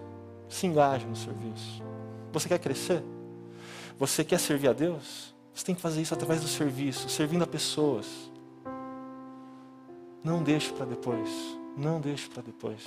Se 0.49 0.67
engaje 0.67 1.07
no 1.07 1.17
serviço. 1.17 1.94
Você 2.35 2.49
quer 2.49 2.59
crescer? 2.59 3.01
Você 3.97 4.25
quer 4.25 4.41
servir 4.41 4.67
a 4.67 4.73
Deus? 4.73 5.33
Você 5.55 5.65
tem 5.65 5.75
que 5.75 5.81
fazer 5.81 6.03
isso 6.03 6.13
através 6.15 6.41
do 6.41 6.49
serviço, 6.49 7.09
servindo 7.09 7.45
a 7.45 7.47
pessoas. 7.47 8.07
Não 10.23 10.43
deixe 10.43 10.73
para 10.73 10.85
depois. 10.85 11.31
Não 11.77 12.01
deixe 12.01 12.29
para 12.29 12.43
depois. 12.43 12.83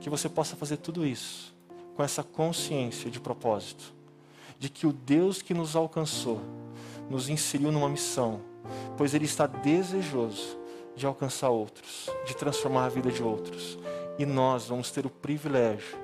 Que 0.00 0.08
você 0.08 0.28
possa 0.28 0.54
fazer 0.54 0.76
tudo 0.76 1.04
isso 1.04 1.52
com 1.96 2.02
essa 2.04 2.22
consciência 2.22 3.10
de 3.10 3.18
propósito, 3.18 3.92
de 4.56 4.68
que 4.68 4.86
o 4.86 4.92
Deus 4.92 5.42
que 5.42 5.52
nos 5.52 5.74
alcançou 5.74 6.40
nos 7.10 7.28
inseriu 7.28 7.72
numa 7.72 7.88
missão, 7.88 8.40
pois 8.96 9.14
Ele 9.14 9.24
está 9.24 9.48
desejoso 9.48 10.56
de 10.94 11.06
alcançar 11.06 11.50
outros, 11.50 12.08
de 12.24 12.36
transformar 12.36 12.84
a 12.84 12.88
vida 12.88 13.10
de 13.10 13.22
outros. 13.22 13.78
E 14.16 14.24
nós 14.24 14.68
vamos 14.68 14.92
ter 14.92 15.04
o 15.06 15.10
privilégio 15.10 15.98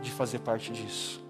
de 0.00 0.10
fazer 0.10 0.38
parte 0.38 0.72
disso. 0.72 1.29